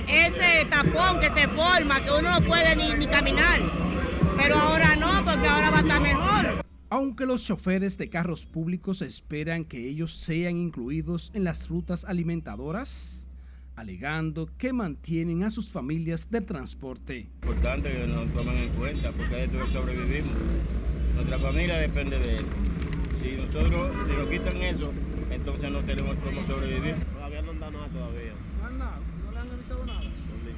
[0.08, 3.62] ese tapón que se forma, que uno no puede ni, ni caminar.
[4.38, 6.65] Pero ahora no, porque ahora va a estar mejor.
[6.89, 13.26] Aunque los choferes de carros públicos esperan que ellos sean incluidos en las rutas alimentadoras,
[13.76, 17.30] alegando que mantienen a sus familias de transporte.
[17.41, 20.34] Importante que nos tomen en cuenta porque de esto sobrevivimos.
[21.15, 22.46] Nuestra familia depende de él.
[23.22, 24.93] Si nosotros nos quitan eso,
[25.30, 26.96] entonces no tenemos cómo sobrevivir.
[27.13, 28.34] Todavía no han dado nada todavía.
[28.62, 29.02] ¿No han dado?
[29.26, 30.02] ¿No le han avisado nada?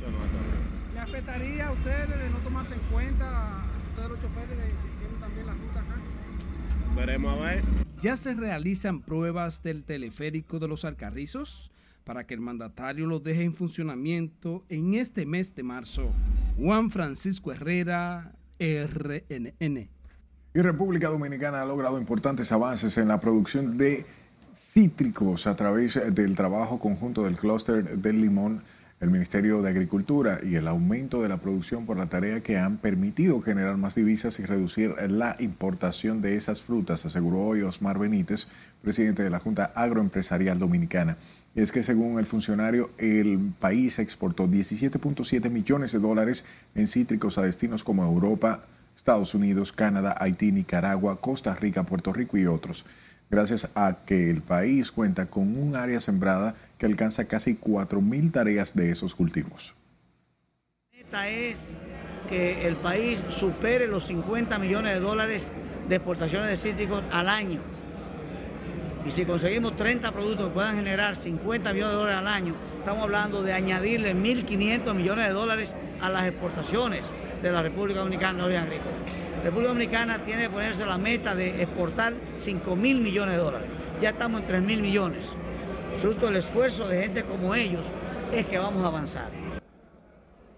[0.10, 0.94] No han dicho nada todavía.
[0.94, 5.20] ¿Le afectaría a ustedes de no tomarse en cuenta, a ustedes los choferes que tienen
[5.20, 5.96] también la ruta acá?
[6.96, 7.64] Veremos a ver.
[8.00, 11.72] Ya se realizan pruebas del teleférico de los Alcarrizos
[12.04, 16.10] para que el mandatario lo deje en funcionamiento en este mes de marzo.
[16.58, 19.90] Juan Francisco Herrera, RNN.
[20.54, 24.06] Y República Dominicana ha logrado importantes avances en la producción de
[24.56, 28.64] cítricos a través del trabajo conjunto del clúster del limón,
[29.02, 32.78] el Ministerio de Agricultura y el aumento de la producción por la tarea que han
[32.78, 38.48] permitido generar más divisas y reducir la importación de esas frutas, aseguró hoy Osmar Benítez,
[38.82, 41.16] presidente de la Junta Agroempresarial Dominicana.
[41.56, 46.44] Es que según el funcionario, el país exportó 17.7 millones de dólares
[46.76, 48.66] en cítricos a destinos como Europa,
[48.98, 52.86] Estados Unidos, Canadá, Haití, Nicaragua, Costa Rica, Puerto Rico y otros,
[53.32, 58.74] gracias a que el país cuenta con un área sembrada que alcanza casi 4.000 tareas
[58.74, 59.76] de esos cultivos.
[60.92, 61.60] Esta es
[62.30, 65.52] que el país supere los 50 millones de dólares
[65.90, 67.60] de exportaciones de cítricos al año.
[69.06, 73.04] Y si conseguimos 30 productos que puedan generar 50 millones de dólares al año, estamos
[73.04, 77.04] hablando de añadirle 1.500 millones de dólares a las exportaciones
[77.42, 78.92] de la República Dominicana de agrícola.
[79.38, 83.68] La República Dominicana tiene que ponerse la meta de exportar 5 mil millones de dólares.
[84.02, 85.34] Ya estamos en 3 mil millones.
[85.98, 87.92] Fruto del esfuerzo de gente como ellos
[88.34, 89.32] es que vamos a avanzar.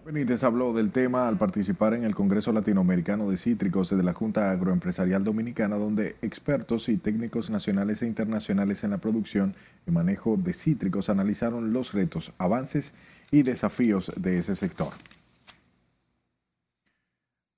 [0.05, 4.49] Benítez habló del tema al participar en el Congreso Latinoamericano de Cítricos de la Junta
[4.49, 9.53] Agroempresarial Dominicana, donde expertos y técnicos nacionales e internacionales en la producción
[9.87, 12.93] y manejo de cítricos analizaron los retos, avances
[13.29, 14.89] y desafíos de ese sector.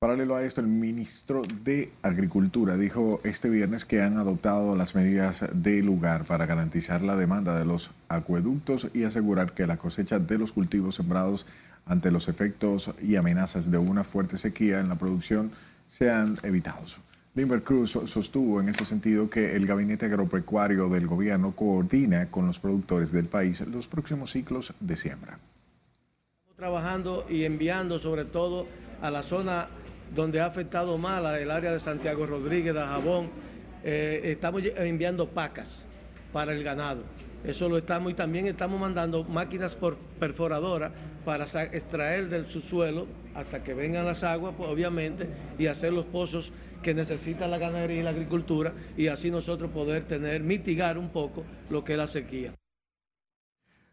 [0.04, 5.46] Paralelo a esto, el ministro de Agricultura dijo este viernes que han adoptado las medidas
[5.54, 10.38] de lugar para garantizar la demanda de los acueductos y asegurar que la cosecha de
[10.38, 11.46] los cultivos sembrados
[11.86, 15.52] ante los efectos y amenazas de una fuerte sequía en la producción
[15.89, 16.98] sean evitados.
[17.34, 22.60] Limber Cruz sostuvo en ese sentido que el gabinete agropecuario del gobierno coordina con los
[22.60, 25.39] productores del país los próximos ciclos de siembra.
[26.58, 28.68] Trabajando y enviando sobre todo
[29.01, 29.68] a la zona
[30.16, 33.30] donde ha afectado más el área de Santiago Rodríguez, de Jabón,
[33.84, 35.86] eh, estamos enviando pacas
[36.32, 37.03] para el ganado.
[37.43, 39.78] Eso lo estamos y también estamos mandando máquinas
[40.20, 40.93] perforadoras
[41.26, 43.05] para extraer del subsuelo
[43.36, 47.99] hasta que vengan las aguas, pues, obviamente, y hacer los pozos que necesita la ganadería
[47.99, 52.07] y la agricultura y así nosotros poder tener, mitigar un poco lo que es la
[52.07, 52.53] sequía.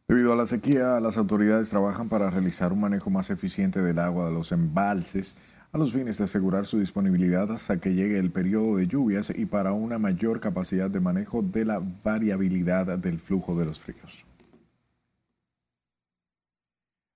[0.09, 4.27] Debido a la sequía, las autoridades trabajan para realizar un manejo más eficiente del agua
[4.27, 5.37] de los embalses
[5.73, 9.47] a los fines de asegurar su disponibilidad hasta que llegue el periodo de lluvias y
[9.47, 14.25] para una mayor capacidad de manejo de la variabilidad del flujo de los fríos.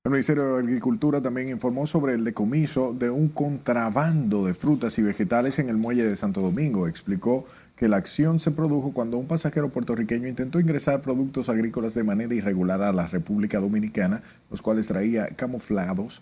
[0.04, 5.02] El Ministerio de Agricultura también informó sobre el decomiso de un contrabando de frutas y
[5.02, 6.86] vegetales en el muelle de Santo Domingo.
[6.86, 12.04] Explicó que la acción se produjo cuando un pasajero puertorriqueño intentó ingresar productos agrícolas de
[12.04, 16.20] manera irregular a la República Dominicana, los cuales traía camuflados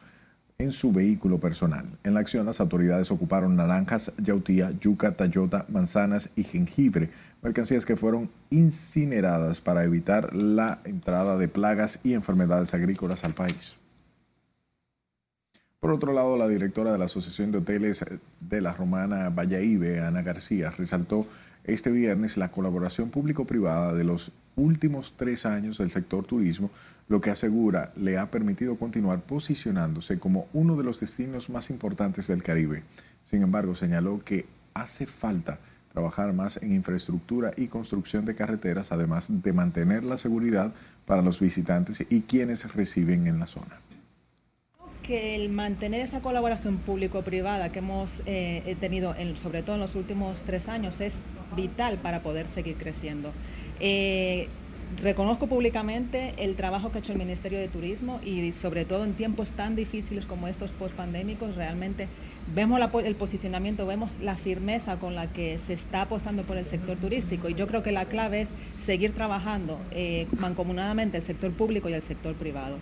[0.62, 1.86] en su vehículo personal.
[2.04, 7.10] En la acción, las autoridades ocuparon naranjas, yautía, yuca, tayota, manzanas y jengibre,
[7.42, 13.74] mercancías que fueron incineradas para evitar la entrada de plagas y enfermedades agrícolas al país.
[15.80, 18.04] Por otro lado, la directora de la Asociación de Hoteles
[18.38, 21.26] de la Romana Valladolid, Ana García, resaltó
[21.64, 26.70] este viernes la colaboración público-privada de los últimos tres años del sector turismo,
[27.08, 32.26] lo que asegura le ha permitido continuar posicionándose como uno de los destinos más importantes
[32.26, 32.82] del Caribe.
[33.24, 35.58] Sin embargo, señaló que hace falta
[35.92, 40.72] trabajar más en infraestructura y construcción de carreteras, además de mantener la seguridad
[41.06, 43.78] para los visitantes y quienes reciben en la zona
[45.02, 50.42] que el mantener esa colaboración público-privada que hemos eh, tenido, sobre todo en los últimos
[50.42, 51.22] tres años, es
[51.56, 53.32] vital para poder seguir creciendo.
[53.80, 54.48] Eh,
[55.00, 59.14] reconozco públicamente el trabajo que ha hecho el Ministerio de Turismo y sobre todo en
[59.14, 62.08] tiempos tan difíciles como estos post-pandémicos, realmente
[62.54, 66.96] vemos el posicionamiento, vemos la firmeza con la que se está apostando por el sector
[66.96, 71.88] turístico y yo creo que la clave es seguir trabajando eh, mancomunadamente el sector público
[71.88, 72.78] y el sector privado.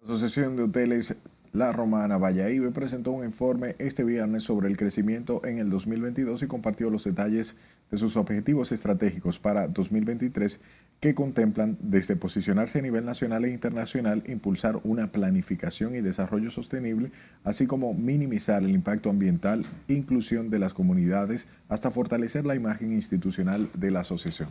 [0.00, 1.14] La Asociación de Hoteles
[1.52, 6.46] La Romana Valladolid presentó un informe este viernes sobre el crecimiento en el 2022 y
[6.46, 7.54] compartió los detalles
[7.90, 10.60] de sus objetivos estratégicos para 2023
[11.02, 17.10] que contemplan desde posicionarse a nivel nacional e internacional, impulsar una planificación y desarrollo sostenible,
[17.42, 23.68] así como minimizar el impacto ambiental, inclusión de las comunidades, hasta fortalecer la imagen institucional
[23.74, 24.48] de la asociación.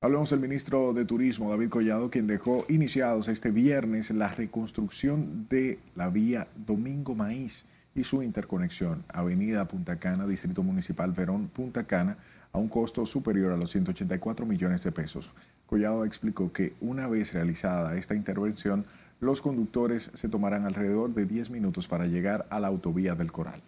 [0.00, 5.80] Hablamos del ministro de Turismo, David Collado, quien dejó iniciados este viernes la reconstrucción de
[5.96, 12.18] la vía Domingo Maíz y su interconexión Avenida Punta Cana, Distrito Municipal Verón, Punta Cana,
[12.52, 15.32] a un costo superior a los 184 millones de pesos.
[15.66, 18.86] Collado explicó que una vez realizada esta intervención,
[19.20, 23.60] los conductores se tomarán alrededor de 10 minutos para llegar a la autovía del Coral.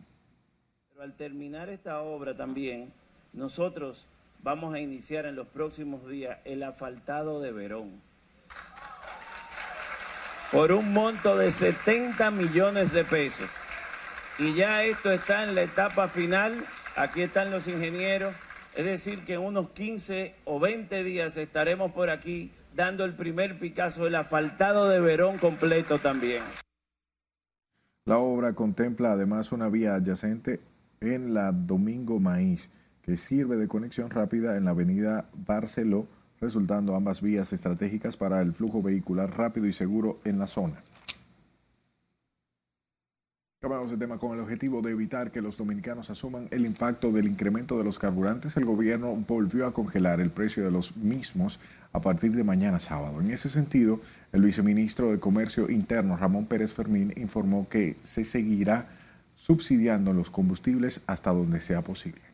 [0.89, 2.93] Pero al terminar esta obra también,
[3.33, 4.07] nosotros
[4.43, 8.01] vamos a iniciar en los próximos días el asfaltado de Verón.
[10.53, 13.51] Por un monto de 70 millones de pesos.
[14.39, 16.65] Y ya esto está en la etapa final.
[16.97, 18.35] Aquí están los ingenieros.
[18.75, 23.59] Es decir, que en unos 15 o 20 días estaremos por aquí dando el primer
[23.59, 26.43] Picasso del asfaltado de Verón completo también.
[28.07, 30.61] La obra contempla además una vía adyacente
[31.01, 32.71] en la Domingo Maíz
[33.03, 36.07] que sirve de conexión rápida en la avenida Barceló,
[36.41, 40.83] resultando ambas vías estratégicas para el flujo vehicular rápido y seguro en la zona.
[43.61, 47.27] Cambiamos de tema con el objetivo de evitar que los dominicanos asuman el impacto del
[47.27, 48.57] incremento de los carburantes.
[48.57, 51.61] El gobierno volvió a congelar el precio de los mismos
[51.93, 53.21] a partir de mañana sábado.
[53.21, 54.01] En ese sentido,
[54.33, 58.89] el viceministro de Comercio Interno, Ramón Pérez Fermín, informó que se seguirá
[59.37, 62.31] subsidiando los combustibles hasta donde sea posible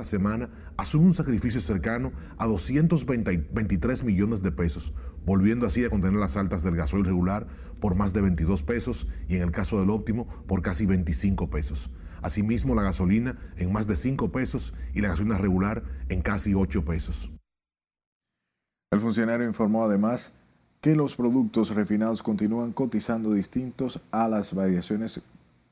[0.00, 4.92] esta semana asume un sacrificio cercano a 223 millones de pesos,
[5.24, 7.46] volviendo así a contener las altas del gasoil regular
[7.80, 11.90] por más de 22 pesos y en el caso del óptimo por casi 25 pesos.
[12.22, 16.84] Asimismo, la gasolina en más de 5 pesos y la gasolina regular en casi 8
[16.84, 17.30] pesos.
[18.92, 20.32] El funcionario informó además
[20.80, 25.20] que los productos refinados continúan cotizando distintos a las variaciones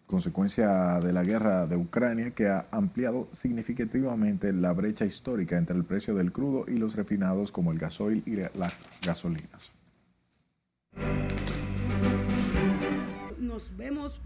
[0.09, 5.85] consecuencia de la guerra de Ucrania que ha ampliado significativamente la brecha histórica entre el
[5.85, 8.73] precio del crudo y los refinados como el gasoil y las
[9.07, 9.71] gasolinas.
[13.39, 14.21] Nos vemos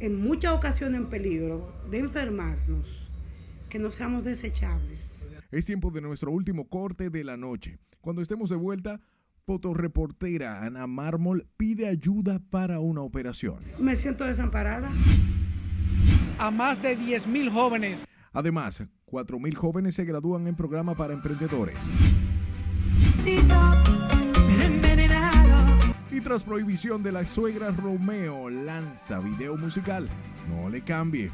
[0.00, 2.86] en muchas ocasiones en peligro de enfermarnos,
[3.68, 5.00] que no seamos desechables.
[5.50, 7.78] Es tiempo de nuestro último corte de la noche.
[8.00, 9.00] Cuando estemos de vuelta,
[9.46, 13.58] Fotoreportera Ana Mármol pide ayuda para una operación.
[13.78, 14.90] Me siento desamparada.
[16.38, 18.06] A más de 10.000 jóvenes.
[18.32, 21.76] Además, 4.000 jóvenes se gradúan en programa para emprendedores.
[26.10, 30.08] Y tras prohibición de la suegra, Romeo lanza video musical.
[30.48, 31.30] No le cambie.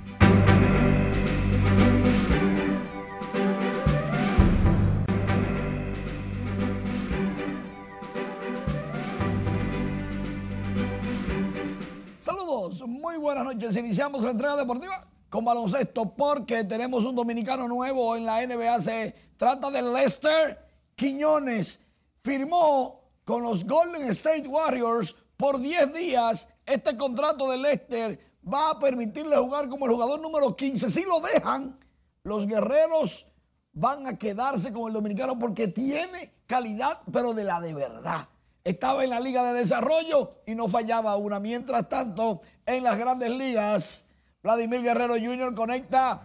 [12.86, 13.76] Muy buenas noches.
[13.76, 18.80] Iniciamos la entrega deportiva con baloncesto porque tenemos un dominicano nuevo en la NBA.
[18.80, 20.58] Se trata de Lester
[20.94, 21.80] Quiñones.
[22.16, 26.48] Firmó con los Golden State Warriors por 10 días.
[26.64, 30.90] Este contrato de Lester va a permitirle jugar como el jugador número 15.
[30.90, 31.78] Si lo dejan,
[32.22, 33.26] los guerreros
[33.72, 38.28] van a quedarse con el dominicano porque tiene calidad, pero de la de verdad.
[38.62, 41.40] Estaba en la Liga de Desarrollo y no fallaba una.
[41.40, 44.04] Mientras tanto, en las grandes ligas,
[44.42, 45.54] Vladimir Guerrero Jr.
[45.54, 46.22] conecta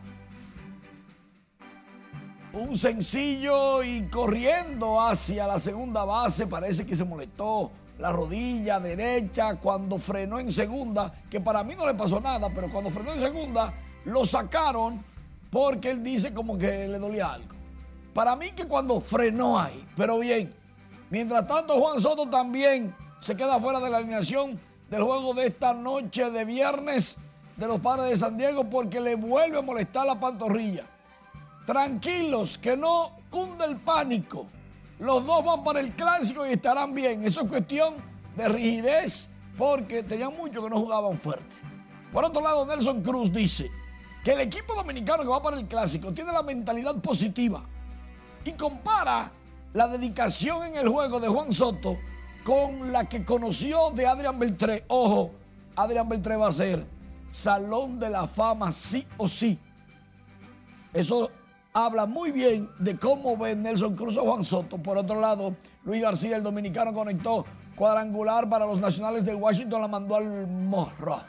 [2.51, 6.47] un sencillo y corriendo hacia la segunda base.
[6.47, 11.87] Parece que se molestó la rodilla derecha cuando frenó en segunda, que para mí no
[11.87, 13.73] le pasó nada, pero cuando frenó en segunda,
[14.03, 15.01] lo sacaron
[15.49, 17.55] porque él dice como que le dolía algo.
[18.13, 20.53] Para mí que cuando frenó ahí, pero bien.
[21.09, 25.73] Mientras tanto, Juan Soto también se queda fuera de la alineación del juego de esta
[25.73, 27.17] noche de viernes
[27.57, 30.83] de los padres de San Diego porque le vuelve a molestar la pantorrilla.
[31.65, 34.45] Tranquilos, que no cunde el pánico.
[34.99, 37.23] Los dos van para el clásico y estarán bien.
[37.23, 37.95] Eso es cuestión
[38.35, 41.55] de rigidez porque tenían mucho que no jugaban fuerte.
[42.11, 43.69] Por otro lado, Nelson Cruz dice
[44.23, 47.63] que el equipo dominicano que va para el clásico tiene la mentalidad positiva
[48.43, 49.31] y compara
[49.75, 51.97] la dedicación en el juego de Juan Soto
[52.45, 54.85] con la que conoció de Adrián Beltré.
[54.87, 55.31] Ojo,
[55.75, 56.85] Adrián Beltré va a ser
[57.29, 59.59] Salón de la Fama sí o sí.
[60.93, 61.29] Eso
[61.73, 64.77] habla muy bien de cómo ve Nelson Cruz a Juan Soto.
[64.77, 65.53] Por otro lado,
[65.83, 67.45] Luis García, el dominicano, conectó
[67.75, 71.19] cuadrangular para los nacionales de Washington, la mandó al morro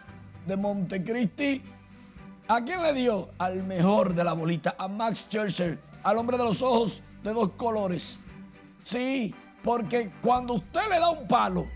[0.47, 1.63] de Montecristi
[2.47, 3.31] ¿A quién le dio?
[3.39, 7.51] Al mejor de la bolita, a Max Scherzer, al hombre de los ojos de dos
[7.57, 8.21] colores.
[8.87, 9.35] Sí,
[9.65, 11.67] porque cuando usted le da un palo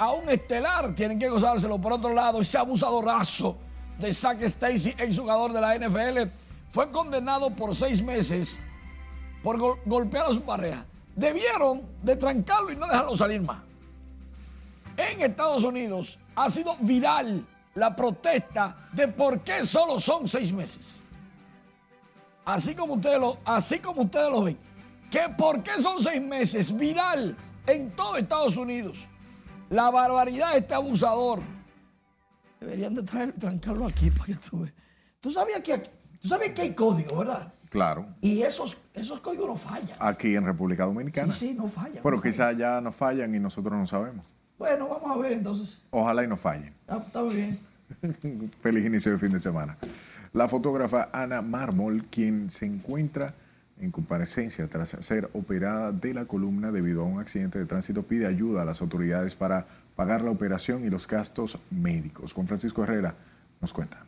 [0.00, 1.80] a un estelar, tienen que gozárselo.
[1.80, 3.56] Por otro lado, ese abusadorazo
[4.00, 6.28] de Zach Stacy, ex jugador de la NFL,
[6.68, 8.58] fue condenado por seis meses
[9.44, 10.84] por golpear a su pareja.
[11.14, 13.58] Debieron de trancarlo y no dejarlo salir más.
[14.96, 17.46] En Estados Unidos ha sido viral
[17.76, 20.96] la protesta de por qué solo son seis meses.
[22.44, 24.58] Así como ustedes lo, así como ustedes lo ven.
[25.10, 27.36] Que por qué son seis meses viral
[27.66, 29.06] en todo Estados Unidos.
[29.70, 31.40] La barbaridad de este abusador.
[32.60, 34.74] Deberían de traer, trancarlo aquí para que tú veas.
[35.20, 35.78] Tú sabías que,
[36.20, 37.52] tú sabías que hay código, ¿verdad?
[37.68, 38.06] Claro.
[38.20, 39.96] Y esos, esos códigos no fallan.
[39.98, 41.32] Aquí en República Dominicana.
[41.32, 42.02] Sí, sí, no fallan.
[42.02, 44.24] Pero no quizás ya no fallan y nosotros no sabemos.
[44.58, 45.82] Bueno, vamos a ver entonces.
[45.90, 46.74] Ojalá y no fallen.
[46.80, 47.58] Está, está bien.
[48.60, 49.76] Feliz inicio de fin de semana.
[50.32, 53.34] La fotógrafa Ana Mármol, quien se encuentra
[53.80, 58.26] en comparecencia tras ser operada de la columna debido a un accidente de tránsito, pide
[58.26, 62.32] ayuda a las autoridades para pagar la operación y los gastos médicos.
[62.32, 63.14] Con Francisco Herrera
[63.60, 64.04] nos cuenta.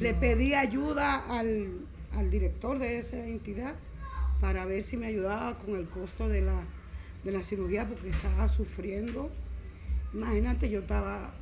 [0.00, 1.68] Le pedí ayuda al,
[2.14, 3.74] al director de esa entidad
[4.40, 6.60] para ver si me ayudaba con el costo de la,
[7.24, 9.30] de la cirugía porque estaba sufriendo.
[10.12, 11.32] Imagínate, yo estaba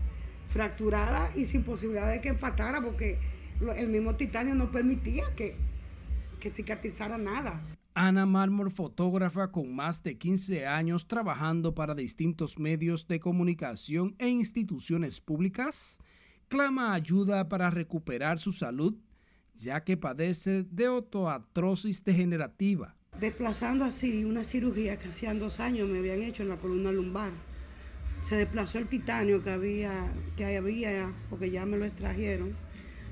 [0.49, 3.19] fracturada y sin posibilidad de que empatara porque
[3.77, 5.57] el mismo titanio no permitía que,
[6.45, 7.65] que cicatrizara nada.
[7.95, 14.29] Ana Mármol, fotógrafa con más de 15 años trabajando para distintos medios de comunicación e
[14.29, 15.97] instituciones públicas,
[16.49, 18.95] clama ayuda para recuperar su salud,
[19.55, 22.95] ya que padece de otoartrosis degenerativa.
[23.19, 27.33] Desplazando así una cirugía que hacían dos años me habían hecho en la columna lumbar
[28.23, 32.57] se desplazó el titanio que había, que había, porque ya me lo extrajeron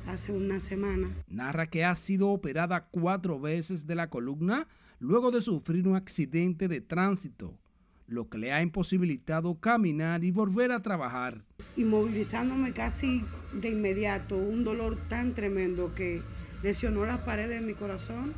[0.06, 1.10] hace una semana.
[1.28, 6.68] Narra que ha sido operada cuatro veces de la columna luego de sufrir un accidente
[6.68, 7.58] de tránsito,
[8.06, 11.42] lo que le ha imposibilitado caminar y volver a trabajar.
[11.76, 16.22] Inmovilizándome casi de inmediato, un dolor tan tremendo que
[16.62, 18.34] lesionó las paredes de mi corazón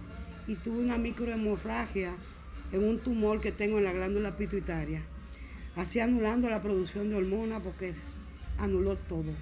[0.46, 2.14] y tuve una microhemorragia
[2.72, 5.02] en un tumor que tengo en la glándula pituitaria
[5.76, 7.94] así anulando la producción de hormonas porque
[8.58, 9.32] anuló todo.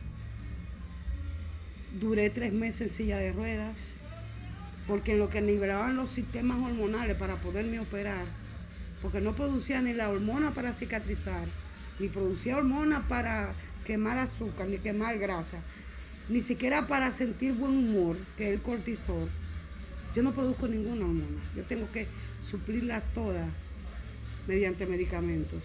[2.01, 3.77] Duré tres meses en silla de ruedas
[4.87, 8.25] porque en lo que nivelaban los sistemas hormonales para poderme operar,
[9.01, 11.47] porque no producía ni la hormona para cicatrizar,
[11.99, 15.59] ni producía hormona para quemar azúcar, ni quemar grasa,
[16.29, 19.29] ni siquiera para sentir buen humor, que es el cortisol.
[20.15, 22.07] Yo no produzco ninguna hormona, yo tengo que
[22.45, 23.49] suplirla todas
[24.47, 25.63] mediante medicamentos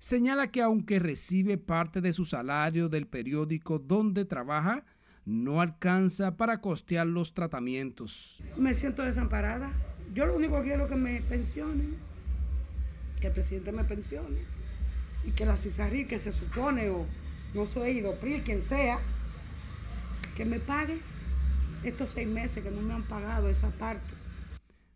[0.00, 4.84] señala que aunque recibe parte de su salario del periódico donde trabaja,
[5.24, 8.42] no alcanza para costear los tratamientos.
[8.56, 9.72] Me siento desamparada.
[10.12, 11.96] Yo lo único que quiero es que me pensionen,
[13.20, 14.40] que el presidente me pensione
[15.24, 17.06] y que la CISARI que se supone o,
[17.54, 18.98] no soy Idopril, quien sea,
[20.36, 20.98] que me pague
[21.84, 24.14] estos seis meses que no me han pagado esa parte.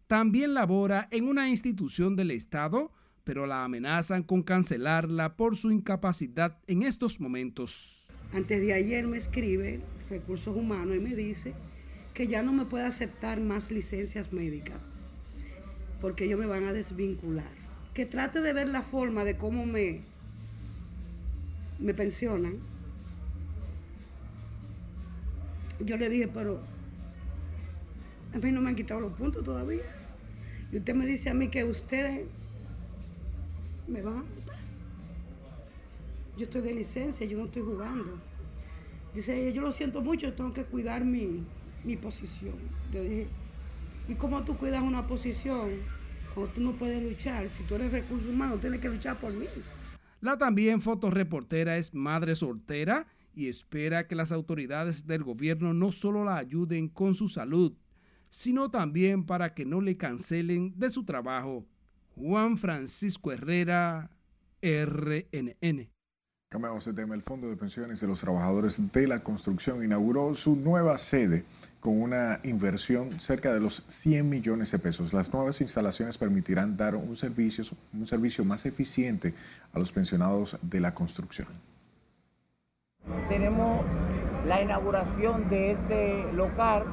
[0.07, 2.93] También labora en una institución del Estado,
[3.25, 8.07] pero la amenazan con cancelarla por su incapacidad en estos momentos.
[8.33, 9.81] Antes de ayer me escribe
[10.11, 11.55] Recursos Humanos y me dice
[12.13, 14.81] que ya no me puede aceptar más licencias médicas
[16.05, 17.51] porque ellos me van a desvincular.
[17.95, 20.03] Que trate de ver la forma de cómo me,
[21.79, 22.59] me pensionan.
[25.81, 26.61] Yo le dije, pero
[28.35, 29.81] a mí no me han quitado los puntos todavía.
[30.71, 32.27] Y usted me dice a mí que ustedes
[33.89, 34.25] me van a.
[36.37, 38.21] Yo estoy de licencia, yo no estoy jugando.
[39.15, 41.45] Dice ella, yo lo siento mucho, tengo que cuidar mi,
[41.85, 42.55] mi posición.
[42.93, 43.29] Yo dije,
[44.09, 45.71] ¿y cómo tú cuidas una posición
[46.35, 47.49] cuando tú no puedes luchar?
[47.49, 49.47] Si tú eres recursos humanos, tienes que luchar por mí.
[50.21, 53.07] La también fotoreportera es madre soltera
[53.37, 57.77] y espera que las autoridades del gobierno no solo la ayuden con su salud,
[58.31, 61.67] sino también para que no le cancelen de su trabajo.
[62.17, 64.11] Juan Francisco Herrera,
[64.63, 65.94] RNN.
[66.55, 67.17] Cambiamos de tema.
[67.17, 71.43] El Fondo de Pensiones de los Trabajadores de la Construcción inauguró su nueva sede
[71.81, 75.13] con una inversión cerca de los 100 millones de pesos.
[75.13, 79.35] Las nuevas instalaciones permitirán dar un servicio, un servicio más eficiente
[79.73, 81.49] a los pensionados de la construcción.
[83.29, 83.85] Tenemos
[84.47, 86.85] la inauguración de este local,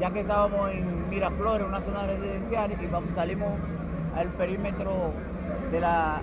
[0.00, 3.50] ya que estábamos en Miraflores, una zona residencial, y salimos
[4.14, 5.12] al perímetro
[5.72, 6.22] de la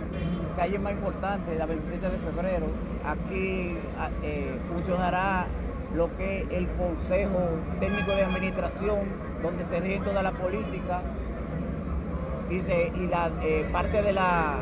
[0.55, 2.67] calle más importante, la 27 de febrero.
[3.05, 3.77] Aquí
[4.23, 5.47] eh, funcionará
[5.95, 7.39] lo que es el Consejo
[7.79, 8.99] Técnico de Administración,
[9.41, 11.01] donde se rige toda la política
[12.49, 14.57] y, y la eh, parte de, la,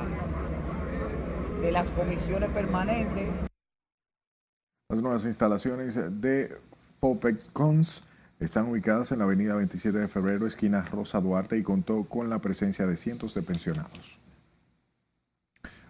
[1.61, 3.27] de las comisiones permanentes.
[4.89, 6.57] Las nuevas instalaciones de
[6.99, 8.07] FOPECONS
[8.39, 12.39] están ubicadas en la avenida 27 de febrero, esquina Rosa Duarte, y contó con la
[12.39, 14.20] presencia de cientos de pensionados.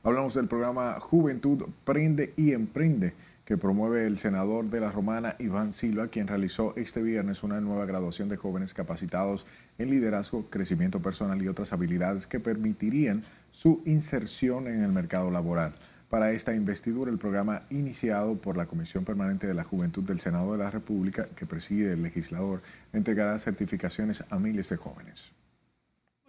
[0.03, 3.13] Hablamos del programa Juventud Prende y Emprende
[3.45, 7.85] que promueve el senador de la Romana Iván Silva, quien realizó este viernes una nueva
[7.85, 9.45] graduación de jóvenes capacitados
[9.77, 13.21] en liderazgo, crecimiento personal y otras habilidades que permitirían
[13.51, 15.75] su inserción en el mercado laboral.
[16.09, 20.51] Para esta investidura, el programa iniciado por la Comisión Permanente de la Juventud del Senado
[20.53, 25.31] de la República, que preside el legislador, entregará certificaciones a miles de jóvenes.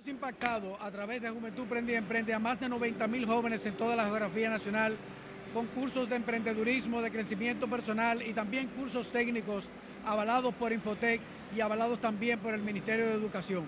[0.06, 3.76] Impactado a través de Juventud Prende y Emprende a más de 90 mil jóvenes en
[3.76, 4.96] toda la geografía nacional
[5.54, 9.68] con cursos de emprendedurismo, de crecimiento personal y también cursos técnicos
[10.04, 11.20] avalados por Infotec
[11.56, 13.64] y avalados también por el Ministerio de Educación.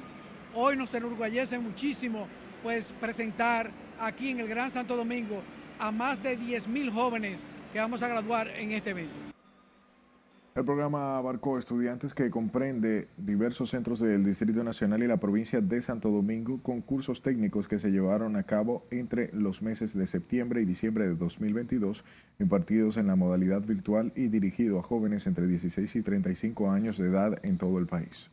[0.54, 2.26] Hoy nos enorgullece muchísimo
[2.64, 3.70] pues presentar
[4.00, 5.40] aquí en el Gran Santo Domingo
[5.78, 9.23] a más de 10 mil jóvenes que vamos a graduar en este evento.
[10.54, 15.82] El programa abarcó estudiantes que comprende diversos centros del Distrito Nacional y la provincia de
[15.82, 20.62] Santo Domingo con cursos técnicos que se llevaron a cabo entre los meses de septiembre
[20.62, 22.04] y diciembre de 2022,
[22.38, 27.08] impartidos en la modalidad virtual y dirigido a jóvenes entre 16 y 35 años de
[27.08, 28.30] edad en todo el país.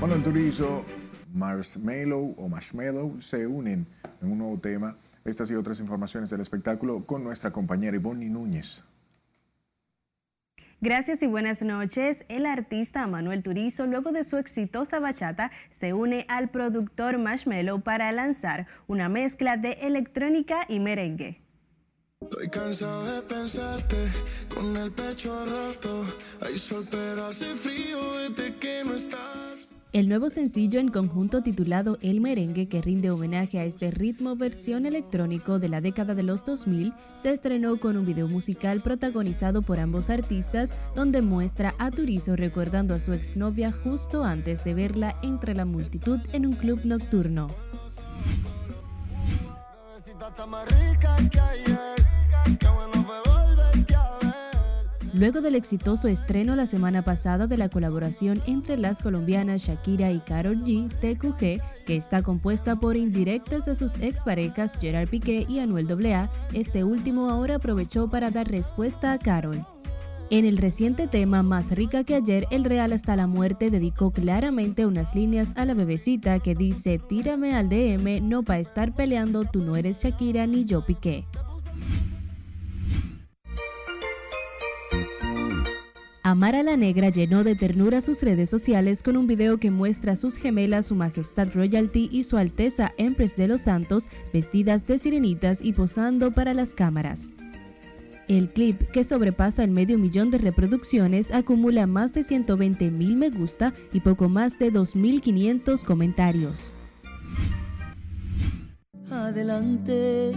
[0.00, 0.84] Manuel Turizo,
[1.32, 3.86] Marshmallow o Marshmallow se unen
[4.20, 8.84] en un nuevo tema estas y otras informaciones del espectáculo con nuestra compañera Ivonne Núñez.
[10.80, 12.24] Gracias y buenas noches.
[12.28, 18.10] El artista Manuel Turizo, luego de su exitosa bachata, se une al productor Marshmello para
[18.10, 21.40] lanzar una mezcla de electrónica y merengue.
[22.20, 24.08] Estoy cansado de pensarte
[24.52, 26.04] con el pecho roto.
[26.44, 29.41] Hay sol, pero hace frío desde que no estás.
[29.92, 34.86] El nuevo sencillo en conjunto titulado El Merengue, que rinde homenaje a este ritmo versión
[34.86, 39.78] electrónico de la década de los 2000, se estrenó con un video musical protagonizado por
[39.78, 45.54] ambos artistas, donde muestra a Turizo recordando a su exnovia justo antes de verla entre
[45.54, 47.48] la multitud en un club nocturno.
[55.14, 60.20] Luego del exitoso estreno la semana pasada de la colaboración entre las colombianas Shakira y
[60.20, 65.86] Karol G, TQG, que está compuesta por indirectas a sus exparejas Gerard Piqué y Anuel
[65.86, 69.66] AA, este último ahora aprovechó para dar respuesta a Carol.
[70.30, 74.86] En el reciente tema Más rica que ayer, el Real hasta la muerte dedicó claramente
[74.86, 79.60] unas líneas a la bebecita que dice, tírame al DM, no pa' estar peleando, tú
[79.60, 81.26] no eres Shakira ni yo Piqué.
[86.24, 90.16] Amara la Negra llenó de ternura sus redes sociales con un video que muestra a
[90.16, 95.60] sus gemelas Su Majestad Royalty y Su Alteza Empress de los Santos vestidas de sirenitas
[95.60, 97.34] y posando para las cámaras.
[98.28, 103.30] El clip, que sobrepasa el medio millón de reproducciones, acumula más de 120 mil me
[103.30, 106.72] gusta y poco más de 2.500 comentarios.
[109.10, 110.30] Adelante,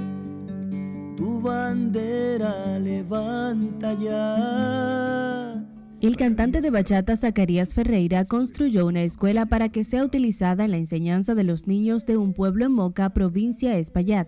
[1.16, 5.74] tu bandera levanta ya.
[6.06, 10.78] El cantante de bachata Zacarías Ferreira construyó una escuela para que sea utilizada en la
[10.78, 14.28] enseñanza de los niños de un pueblo en Moca, provincia Espaillat.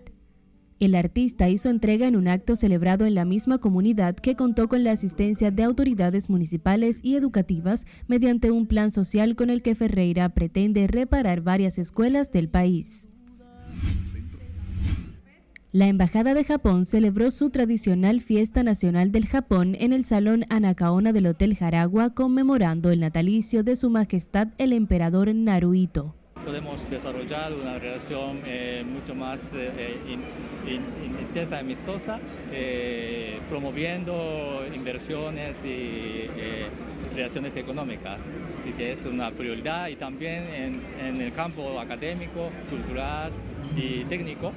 [0.79, 4.83] El artista hizo entrega en un acto celebrado en la misma comunidad que contó con
[4.83, 10.29] la asistencia de autoridades municipales y educativas mediante un plan social con el que Ferreira
[10.29, 13.06] pretende reparar varias escuelas del país.
[15.77, 21.13] La Embajada de Japón celebró su tradicional fiesta nacional del Japón en el Salón Anacaona
[21.13, 27.77] del Hotel Jaragua conmemorando el natalicio de Su Majestad el Emperador Naruhito podemos desarrollar una
[27.77, 32.19] relación eh, mucho más eh, eh, in, in, intensa y amistosa,
[33.47, 36.25] promoviendo inversiones y
[37.13, 38.29] relaciones económicas.
[38.57, 43.31] Así que es una prioridad y también en, en el campo académico, cultural
[43.75, 44.53] y técnico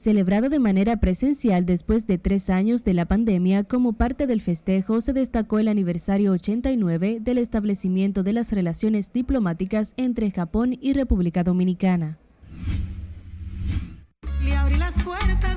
[0.00, 5.02] Celebrado de manera presencial después de tres años de la pandemia, como parte del festejo
[5.02, 11.44] se destacó el aniversario 89 del establecimiento de las relaciones diplomáticas entre Japón y República
[11.44, 12.16] Dominicana.
[14.42, 15.49] Le abrí las puertas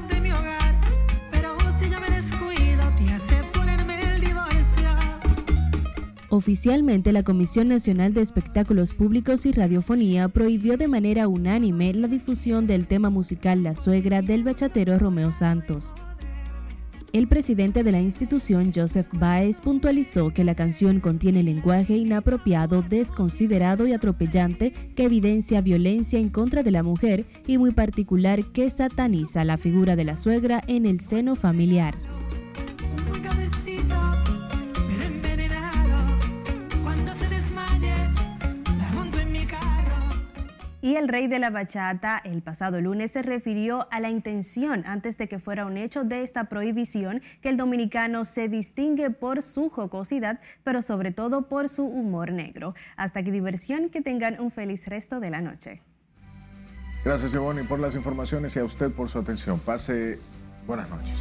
[6.36, 12.66] Oficialmente, la Comisión Nacional de Espectáculos Públicos y Radiofonía prohibió de manera unánime la difusión
[12.66, 15.94] del tema musical La Suegra del bachatero Romeo Santos.
[17.12, 23.86] El presidente de la institución, Joseph Baez, puntualizó que la canción contiene lenguaje inapropiado, desconsiderado
[23.86, 29.44] y atropellante que evidencia violencia en contra de la mujer y muy particular que sataniza
[29.44, 31.96] la figura de la suegra en el seno familiar.
[40.84, 45.18] Y el rey de la bachata el pasado lunes se refirió a la intención antes
[45.18, 49.70] de que fuera un hecho de esta prohibición que el dominicano se distingue por su
[49.70, 52.76] jocosidad, pero sobre todo por su humor negro.
[52.98, 55.82] Hasta aquí diversión, que tengan un feliz resto de la noche.
[57.06, 59.60] Gracias, Giovanni, por las informaciones y a usted por su atención.
[59.60, 60.20] Pase
[60.68, 61.16] buenas noches.